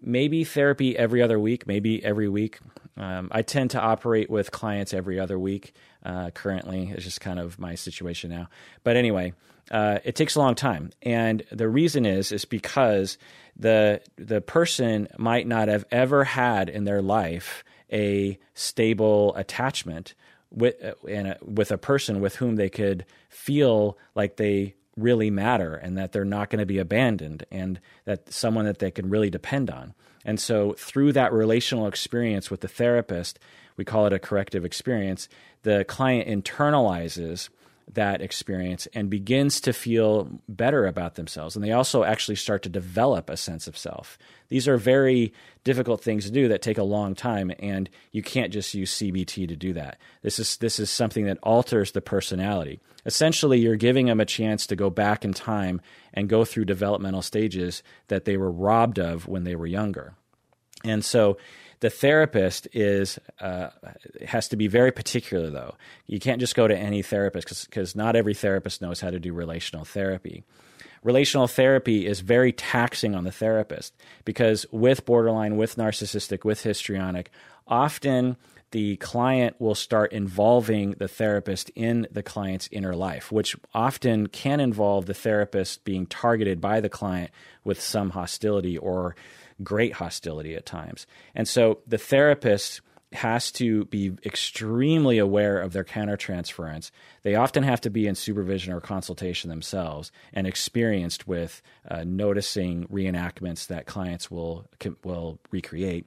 maybe 0.00 0.44
therapy 0.44 0.96
every 0.96 1.20
other 1.20 1.38
week, 1.38 1.66
maybe 1.66 2.04
every 2.04 2.28
week. 2.28 2.60
Um, 2.96 3.28
I 3.32 3.42
tend 3.42 3.70
to 3.70 3.80
operate 3.80 4.28
with 4.28 4.50
clients 4.50 4.92
every 4.92 5.18
other 5.18 5.38
week 5.38 5.72
uh, 6.04 6.30
currently. 6.30 6.90
It's 6.94 7.04
just 7.04 7.20
kind 7.20 7.38
of 7.38 7.58
my 7.58 7.74
situation 7.74 8.30
now. 8.30 8.48
But 8.84 8.96
anyway, 8.96 9.32
uh, 9.70 9.98
it 10.04 10.14
takes 10.14 10.34
a 10.34 10.40
long 10.40 10.54
time, 10.54 10.90
and 11.02 11.42
the 11.50 11.68
reason 11.68 12.04
is 12.04 12.32
is 12.32 12.44
because 12.44 13.16
the 13.56 14.02
the 14.16 14.40
person 14.40 15.08
might 15.16 15.46
not 15.46 15.68
have 15.68 15.84
ever 15.90 16.24
had 16.24 16.68
in 16.68 16.84
their 16.84 17.00
life 17.00 17.64
a 17.90 18.38
stable 18.54 19.34
attachment 19.36 20.14
with 20.50 20.74
uh, 20.84 21.34
with 21.42 21.70
a 21.70 21.78
person 21.78 22.20
with 22.20 22.36
whom 22.36 22.56
they 22.56 22.68
could 22.68 23.06
feel 23.28 23.96
like 24.14 24.36
they 24.36 24.74
really 24.96 25.30
matter 25.30 25.74
and 25.74 25.96
that 25.96 26.12
they're 26.12 26.24
not 26.24 26.50
going 26.50 26.60
to 26.60 26.66
be 26.66 26.78
abandoned 26.78 27.44
and 27.50 27.80
that 28.04 28.32
someone 28.32 28.64
that 28.66 28.78
they 28.78 28.90
can 28.90 29.08
really 29.08 29.30
depend 29.30 29.70
on. 29.70 29.94
And 30.24 30.38
so 30.38 30.74
through 30.74 31.12
that 31.12 31.32
relational 31.32 31.86
experience 31.86 32.50
with 32.50 32.60
the 32.60 32.68
therapist, 32.68 33.38
we 33.76 33.84
call 33.84 34.06
it 34.06 34.12
a 34.12 34.18
corrective 34.18 34.64
experience, 34.64 35.28
the 35.62 35.84
client 35.84 36.28
internalizes 36.28 37.48
that 37.92 38.20
experience 38.20 38.86
and 38.94 39.10
begins 39.10 39.60
to 39.60 39.72
feel 39.72 40.28
better 40.48 40.86
about 40.86 41.14
themselves. 41.14 41.56
And 41.56 41.64
they 41.64 41.72
also 41.72 42.04
actually 42.04 42.36
start 42.36 42.62
to 42.62 42.68
develop 42.68 43.28
a 43.28 43.36
sense 43.36 43.66
of 43.66 43.76
self. 43.76 44.18
These 44.48 44.68
are 44.68 44.76
very 44.76 45.32
difficult 45.64 46.02
things 46.02 46.24
to 46.24 46.30
do 46.30 46.48
that 46.48 46.62
take 46.62 46.78
a 46.78 46.82
long 46.82 47.14
time, 47.14 47.52
and 47.58 47.88
you 48.10 48.22
can't 48.22 48.52
just 48.52 48.74
use 48.74 48.94
CBT 48.94 49.48
to 49.48 49.56
do 49.56 49.72
that. 49.74 49.98
This 50.22 50.38
is, 50.38 50.56
this 50.58 50.78
is 50.78 50.90
something 50.90 51.24
that 51.26 51.38
alters 51.42 51.92
the 51.92 52.00
personality. 52.00 52.80
Essentially, 53.04 53.58
you're 53.58 53.76
giving 53.76 54.06
them 54.06 54.20
a 54.20 54.26
chance 54.26 54.66
to 54.66 54.76
go 54.76 54.90
back 54.90 55.24
in 55.24 55.32
time 55.32 55.80
and 56.14 56.28
go 56.28 56.44
through 56.44 56.66
developmental 56.66 57.22
stages 57.22 57.82
that 58.08 58.24
they 58.24 58.36
were 58.36 58.50
robbed 58.50 58.98
of 58.98 59.26
when 59.26 59.44
they 59.44 59.56
were 59.56 59.66
younger. 59.66 60.14
And 60.84 61.04
so 61.04 61.36
the 61.82 61.90
therapist 61.90 62.68
is 62.72 63.18
uh, 63.40 63.70
has 64.24 64.46
to 64.48 64.56
be 64.56 64.68
very 64.68 64.92
particular, 64.92 65.50
though. 65.50 65.74
You 66.06 66.20
can't 66.20 66.38
just 66.38 66.54
go 66.54 66.68
to 66.68 66.76
any 66.76 67.02
therapist 67.02 67.66
because 67.68 67.96
not 67.96 68.14
every 68.14 68.34
therapist 68.34 68.80
knows 68.80 69.00
how 69.00 69.10
to 69.10 69.18
do 69.18 69.32
relational 69.32 69.84
therapy. 69.84 70.44
Relational 71.02 71.48
therapy 71.48 72.06
is 72.06 72.20
very 72.20 72.52
taxing 72.52 73.16
on 73.16 73.24
the 73.24 73.32
therapist 73.32 73.94
because 74.24 74.64
with 74.70 75.04
borderline, 75.04 75.56
with 75.56 75.74
narcissistic, 75.74 76.44
with 76.44 76.62
histrionic, 76.62 77.32
often 77.66 78.36
the 78.70 78.94
client 78.98 79.60
will 79.60 79.74
start 79.74 80.12
involving 80.12 80.92
the 80.92 81.08
therapist 81.08 81.68
in 81.74 82.06
the 82.12 82.22
client's 82.22 82.68
inner 82.70 82.94
life, 82.94 83.32
which 83.32 83.56
often 83.74 84.28
can 84.28 84.60
involve 84.60 85.06
the 85.06 85.14
therapist 85.14 85.84
being 85.84 86.06
targeted 86.06 86.60
by 86.60 86.80
the 86.80 86.88
client 86.88 87.32
with 87.64 87.80
some 87.80 88.10
hostility 88.10 88.78
or 88.78 89.16
great 89.62 89.94
hostility 89.94 90.54
at 90.54 90.66
times. 90.66 91.06
And 91.34 91.48
so 91.48 91.80
the 91.86 91.98
therapist 91.98 92.80
has 93.14 93.52
to 93.52 93.84
be 93.86 94.12
extremely 94.24 95.18
aware 95.18 95.58
of 95.60 95.72
their 95.72 95.84
countertransference. 95.84 96.90
They 97.22 97.34
often 97.34 97.62
have 97.62 97.80
to 97.82 97.90
be 97.90 98.06
in 98.06 98.14
supervision 98.14 98.72
or 98.72 98.80
consultation 98.80 99.50
themselves 99.50 100.10
and 100.32 100.46
experienced 100.46 101.28
with 101.28 101.62
uh, 101.90 102.04
noticing 102.04 102.86
reenactments 102.88 103.66
that 103.66 103.86
clients 103.86 104.30
will 104.30 104.66
will 105.04 105.38
recreate. 105.50 106.06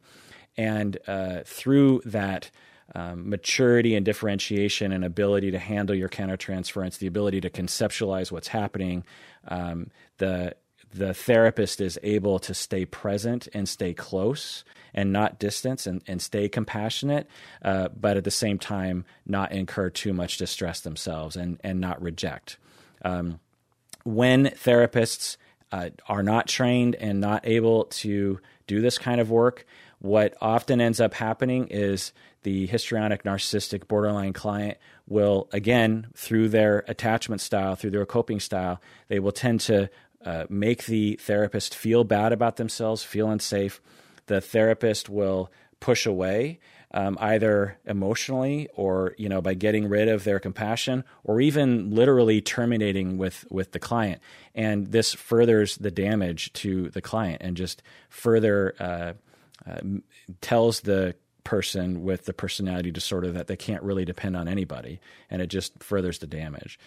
And 0.57 0.97
uh, 1.07 1.41
through 1.45 2.01
that 2.05 2.49
um, 2.93 3.29
maturity 3.29 3.95
and 3.95 4.05
differentiation 4.05 4.91
and 4.91 5.03
ability 5.03 5.51
to 5.51 5.59
handle 5.59 5.95
your 5.95 6.09
countertransference, 6.09 6.99
the 6.99 7.07
ability 7.07 7.41
to 7.41 7.49
conceptualize 7.49 8.31
what's 8.31 8.47
happening, 8.47 9.03
um, 9.47 9.89
the 10.17 10.55
the 10.93 11.13
therapist 11.13 11.81
is 11.81 11.99
able 12.03 12.39
to 12.39 12.53
stay 12.53 12.85
present 12.85 13.47
and 13.53 13.67
stay 13.67 13.93
close 13.93 14.63
and 14.93 15.11
not 15.11 15.39
distance 15.39 15.85
and, 15.85 16.01
and 16.07 16.21
stay 16.21 16.47
compassionate, 16.47 17.27
uh, 17.63 17.89
but 17.99 18.17
at 18.17 18.23
the 18.23 18.31
same 18.31 18.57
time, 18.57 19.05
not 19.25 19.51
incur 19.51 19.89
too 19.89 20.13
much 20.13 20.37
distress 20.37 20.79
themselves 20.79 21.35
and, 21.35 21.59
and 21.63 21.81
not 21.81 22.01
reject. 22.01 22.57
Um, 23.03 23.39
when 24.03 24.45
therapists 24.45 25.37
uh, 25.71 25.89
are 26.07 26.23
not 26.23 26.47
trained 26.47 26.95
and 26.95 27.19
not 27.19 27.45
able 27.45 27.85
to 27.85 28.39
do 28.67 28.81
this 28.81 28.97
kind 28.97 29.19
of 29.19 29.29
work, 29.29 29.65
what 29.99 30.35
often 30.41 30.79
ends 30.79 31.01
up 31.01 31.13
happening 31.13 31.67
is 31.67 32.13
the 32.43 32.67
histrionic, 32.67 33.23
narcissistic, 33.23 33.87
borderline 33.87 34.31
client 34.33 34.77
will, 35.07 35.49
again, 35.51 36.07
through 36.15 36.49
their 36.49 36.85
attachment 36.87 37.41
style, 37.41 37.75
through 37.75 37.89
their 37.89 38.05
coping 38.05 38.39
style, 38.39 38.79
they 39.07 39.19
will 39.19 39.31
tend 39.31 39.59
to 39.61 39.89
uh, 40.25 40.45
make 40.49 40.85
the 40.85 41.15
therapist 41.21 41.75
feel 41.75 42.03
bad 42.03 42.33
about 42.33 42.57
themselves, 42.57 43.03
feel 43.03 43.29
unsafe. 43.29 43.79
The 44.25 44.41
therapist 44.41 45.07
will 45.07 45.51
push 45.79 46.05
away, 46.07 46.59
um, 46.91 47.17
either 47.21 47.77
emotionally 47.85 48.67
or 48.73 49.13
you 49.17 49.29
know 49.29 49.41
by 49.41 49.53
getting 49.53 49.87
rid 49.87 50.07
of 50.07 50.23
their 50.23 50.39
compassion, 50.39 51.03
or 51.23 51.39
even 51.39 51.91
literally 51.91 52.41
terminating 52.41 53.17
with 53.17 53.45
with 53.51 53.71
the 53.71 53.79
client. 53.79 54.21
And 54.55 54.87
this 54.87 55.13
furthers 55.13 55.77
the 55.77 55.91
damage 55.91 56.51
to 56.53 56.89
the 56.89 57.01
client 57.01 57.41
and 57.41 57.55
just 57.55 57.83
further 58.09 58.73
uh, 58.79 59.13
uh, 59.69 59.79
tells 60.41 60.81
the 60.81 61.15
person 61.43 62.03
with 62.03 62.25
the 62.25 62.33
personality 62.33 62.89
disorder 62.89 63.31
that 63.31 63.45
they 63.45 63.55
can't 63.55 63.83
really 63.83 64.05
depend 64.05 64.35
on 64.35 64.47
anybody, 64.47 64.99
and 65.29 65.41
it 65.41 65.47
just 65.47 65.83
furthers 65.83 66.17
the 66.17 66.27
damage. 66.27 66.79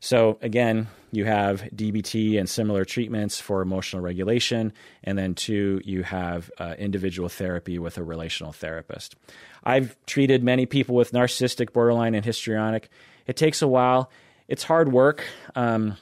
So, 0.00 0.38
again, 0.42 0.88
you 1.12 1.24
have 1.24 1.62
DBT 1.74 2.38
and 2.38 2.48
similar 2.48 2.84
treatments 2.84 3.40
for 3.40 3.62
emotional 3.62 4.02
regulation. 4.02 4.72
And 5.02 5.18
then, 5.18 5.34
two, 5.34 5.80
you 5.84 6.02
have 6.02 6.50
uh, 6.58 6.74
individual 6.78 7.28
therapy 7.28 7.78
with 7.78 7.98
a 7.98 8.02
relational 8.02 8.52
therapist. 8.52 9.16
I've 9.64 9.96
treated 10.06 10.44
many 10.44 10.66
people 10.66 10.94
with 10.94 11.12
narcissistic, 11.12 11.72
borderline, 11.72 12.14
and 12.14 12.24
histrionic. 12.24 12.90
It 13.26 13.36
takes 13.36 13.62
a 13.62 13.68
while, 13.68 14.10
it's 14.48 14.62
hard 14.62 14.92
work. 14.92 15.24
Um, 15.54 15.96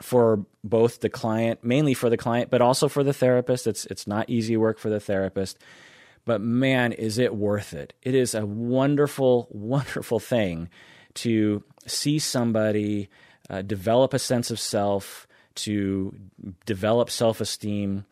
for 0.00 0.44
both 0.62 1.00
the 1.00 1.08
client, 1.08 1.64
mainly 1.64 1.94
for 1.94 2.08
the 2.08 2.16
client, 2.16 2.50
but 2.50 2.60
also 2.60 2.88
for 2.88 3.02
the 3.02 3.12
therapist. 3.12 3.66
It's 3.66 3.84
it's 3.86 4.06
not 4.06 4.30
easy 4.30 4.56
work 4.56 4.78
for 4.78 4.90
the 4.90 5.00
therapist, 5.00 5.58
but 6.24 6.40
man, 6.40 6.92
is 6.92 7.18
it 7.18 7.34
worth 7.34 7.74
it? 7.74 7.94
It 8.02 8.14
is 8.14 8.34
a 8.34 8.46
wonderful, 8.46 9.48
wonderful 9.50 10.20
thing 10.20 10.68
to 11.14 11.62
see 11.86 12.18
somebody 12.18 13.08
uh, 13.50 13.62
develop 13.62 14.14
a 14.14 14.18
sense 14.18 14.50
of 14.50 14.60
self, 14.60 15.26
to 15.54 16.14
develop 16.66 17.10
self 17.10 17.40
esteem, 17.40 18.04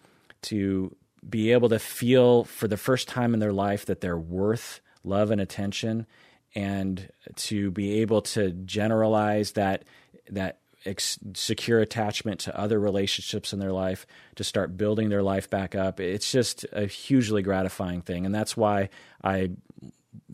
to 0.42 0.94
be 1.28 1.52
able 1.52 1.68
to 1.68 1.78
feel 1.78 2.44
for 2.44 2.68
the 2.68 2.76
first 2.76 3.08
time 3.08 3.34
in 3.34 3.40
their 3.40 3.52
life 3.52 3.86
that 3.86 4.00
they're 4.00 4.18
worth 4.18 4.80
love 5.04 5.30
and 5.30 5.40
attention, 5.40 6.06
and 6.54 7.08
to 7.36 7.70
be 7.70 8.00
able 8.00 8.22
to 8.22 8.50
generalize 8.50 9.52
that 9.52 9.84
that 10.30 10.58
ex- 10.84 11.18
secure 11.34 11.80
attachment 11.80 12.40
to 12.40 12.58
other 12.58 12.80
relationships 12.80 13.52
in 13.52 13.58
their 13.58 13.72
life, 13.72 14.06
to 14.36 14.44
start 14.44 14.76
building 14.76 15.08
their 15.08 15.22
life 15.22 15.50
back 15.50 15.74
up. 15.74 16.00
It's 16.00 16.32
just 16.32 16.64
a 16.72 16.86
hugely 16.86 17.42
gratifying 17.42 18.02
thing, 18.02 18.26
and 18.26 18.34
that's 18.34 18.56
why 18.56 18.88
I 19.22 19.50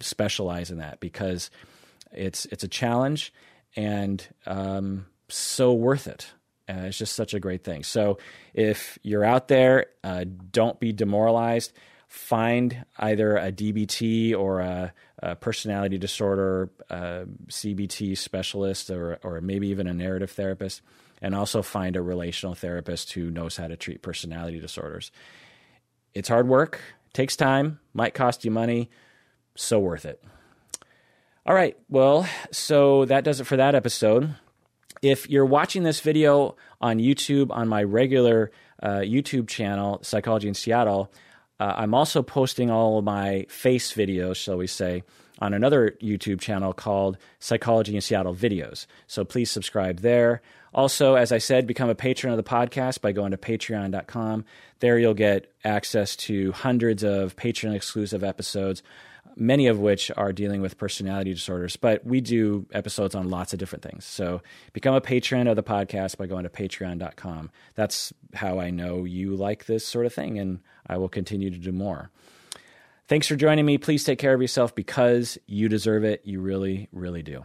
specialize 0.01 0.71
in 0.71 0.79
that 0.79 1.01
because 1.01 1.51
it's 2.15 2.47
it's 2.47 2.65
a 2.65 2.69
challenge 2.69 3.33
and 3.77 4.27
um, 4.47 5.07
so 5.29 5.73
worth 5.73 6.07
it. 6.07 6.33
Uh, 6.69 6.85
it's 6.87 6.99
just 6.99 7.15
such 7.15 7.35
a 7.35 7.41
great 7.41 7.65
thing. 7.65 7.83
So 7.83 8.19
if 8.55 8.99
you're 9.03 9.25
out 9.25 9.49
there, 9.49 9.87
uh, 10.05 10.25
don't 10.51 10.79
be 10.79 10.93
demoralized. 10.93 11.73
Find 12.09 12.85
either 12.99 13.37
a 13.37 13.51
DBT 13.51 14.37
or 14.37 14.61
a, 14.61 14.93
a 15.19 15.35
personality 15.35 15.99
disorder 15.99 16.71
uh, 16.91 17.25
CBT 17.49 18.17
specialist, 18.17 18.91
or 18.91 19.19
or 19.23 19.41
maybe 19.41 19.69
even 19.69 19.87
a 19.87 19.95
narrative 19.95 20.31
therapist, 20.31 20.83
and 21.23 21.35
also 21.35 21.63
find 21.63 21.97
a 21.97 22.03
relational 22.03 22.55
therapist 22.55 23.13
who 23.13 23.31
knows 23.31 23.57
how 23.57 23.67
to 23.67 23.77
treat 23.77 24.03
personality 24.03 24.61
disorders. 24.61 25.11
It's 26.13 26.29
hard 26.29 26.49
work, 26.49 26.81
takes 27.15 27.35
time, 27.35 27.81
might 27.95 28.13
cost 28.13 28.45
you 28.45 28.51
money, 28.51 28.91
so 29.55 29.79
worth 29.79 30.05
it. 30.05 30.23
All 31.45 31.55
right. 31.55 31.77
Well, 31.89 32.29
so 32.53 33.05
that 33.07 33.25
does 33.25 33.41
it 33.41 33.45
for 33.45 33.57
that 33.57 33.75
episode. 33.75 34.37
If 35.03 35.29
you're 35.29 35.45
watching 35.45 35.83
this 35.83 36.01
video 36.01 36.55
on 36.81 36.99
YouTube 36.99 37.51
on 37.51 37.67
my 37.67 37.83
regular 37.83 38.53
uh, 38.81 38.99
YouTube 38.99 39.49
channel, 39.49 39.99
Psychology 40.03 40.47
in 40.47 40.55
Seattle, 40.55 41.13
uh, 41.59 41.75
I'm 41.77 41.95
also 41.95 42.23
posting 42.23 42.71
all 42.71 42.99
of 42.99 43.05
my 43.05 43.47
face 43.49 43.93
videos, 43.93 44.37
shall 44.37 44.57
we 44.57 44.69
say, 44.69 45.03
on 45.41 45.53
another 45.53 45.97
YouTube 46.01 46.41
channel 46.41 46.73
called 46.73 47.19
Psychology 47.41 47.97
in 47.97 48.01
Seattle 48.01 48.35
Videos. 48.35 48.87
So 49.09 49.25
please 49.25 49.51
subscribe 49.51 49.99
there. 49.99 50.43
Also, 50.73 51.17
as 51.17 51.33
I 51.33 51.39
said, 51.39 51.67
become 51.67 51.91
a 51.91 51.95
patron 51.97 52.33
of 52.33 52.37
the 52.37 52.49
podcast 52.49 53.01
by 53.01 53.11
going 53.11 53.33
to 53.33 53.37
patreon.com. 53.37 54.45
There 54.79 54.99
you'll 54.99 55.15
get 55.15 55.53
access 55.65 56.15
to 56.17 56.53
hundreds 56.53 57.03
of 57.03 57.35
patron 57.35 57.75
exclusive 57.75 58.23
episodes, 58.23 58.85
many 59.37 59.67
of 59.67 59.79
which 59.79 60.11
are 60.17 60.33
dealing 60.33 60.61
with 60.61 60.79
personality 60.79 61.33
disorders. 61.33 61.77
But 61.77 62.05
we 62.05 62.21
do 62.21 62.67
episodes 62.73 63.15
on 63.15 63.31
lots 63.31 63.53
of 63.53 63.59
different 63.59 63.83
things. 63.83 64.05
So 64.05 64.43
become 64.73 64.95
a 64.95 65.01
patron 65.01 65.47
of 65.47 65.57
the 65.57 65.63
podcast 65.63 66.17
by 66.17 66.27
going 66.27 66.45
to 66.45 66.51
patreon.com. 66.51 67.51
That's 67.75 68.13
how 68.35 68.59
I 68.59 68.71
know 68.71 69.05
you 69.05 69.37
like 69.37 69.67
this 69.67 69.87
sort 69.87 70.07
of 70.07 70.15
thing, 70.15 70.39
and 70.39 70.61
I 70.87 70.97
will 70.99 71.09
continue 71.09 71.51
to 71.51 71.59
do 71.59 71.73
more. 71.73 72.11
Thanks 73.09 73.27
for 73.27 73.37
joining 73.37 73.67
me. 73.67 73.79
Please 73.79 74.05
take 74.05 74.19
care 74.19 74.33
of 74.33 74.41
yourself 74.41 74.75
because 74.75 75.37
you 75.47 75.69
deserve 75.69 76.05
it. 76.05 76.23
You 76.25 76.41
really, 76.41 76.89
really 76.93 77.23
do. 77.23 77.45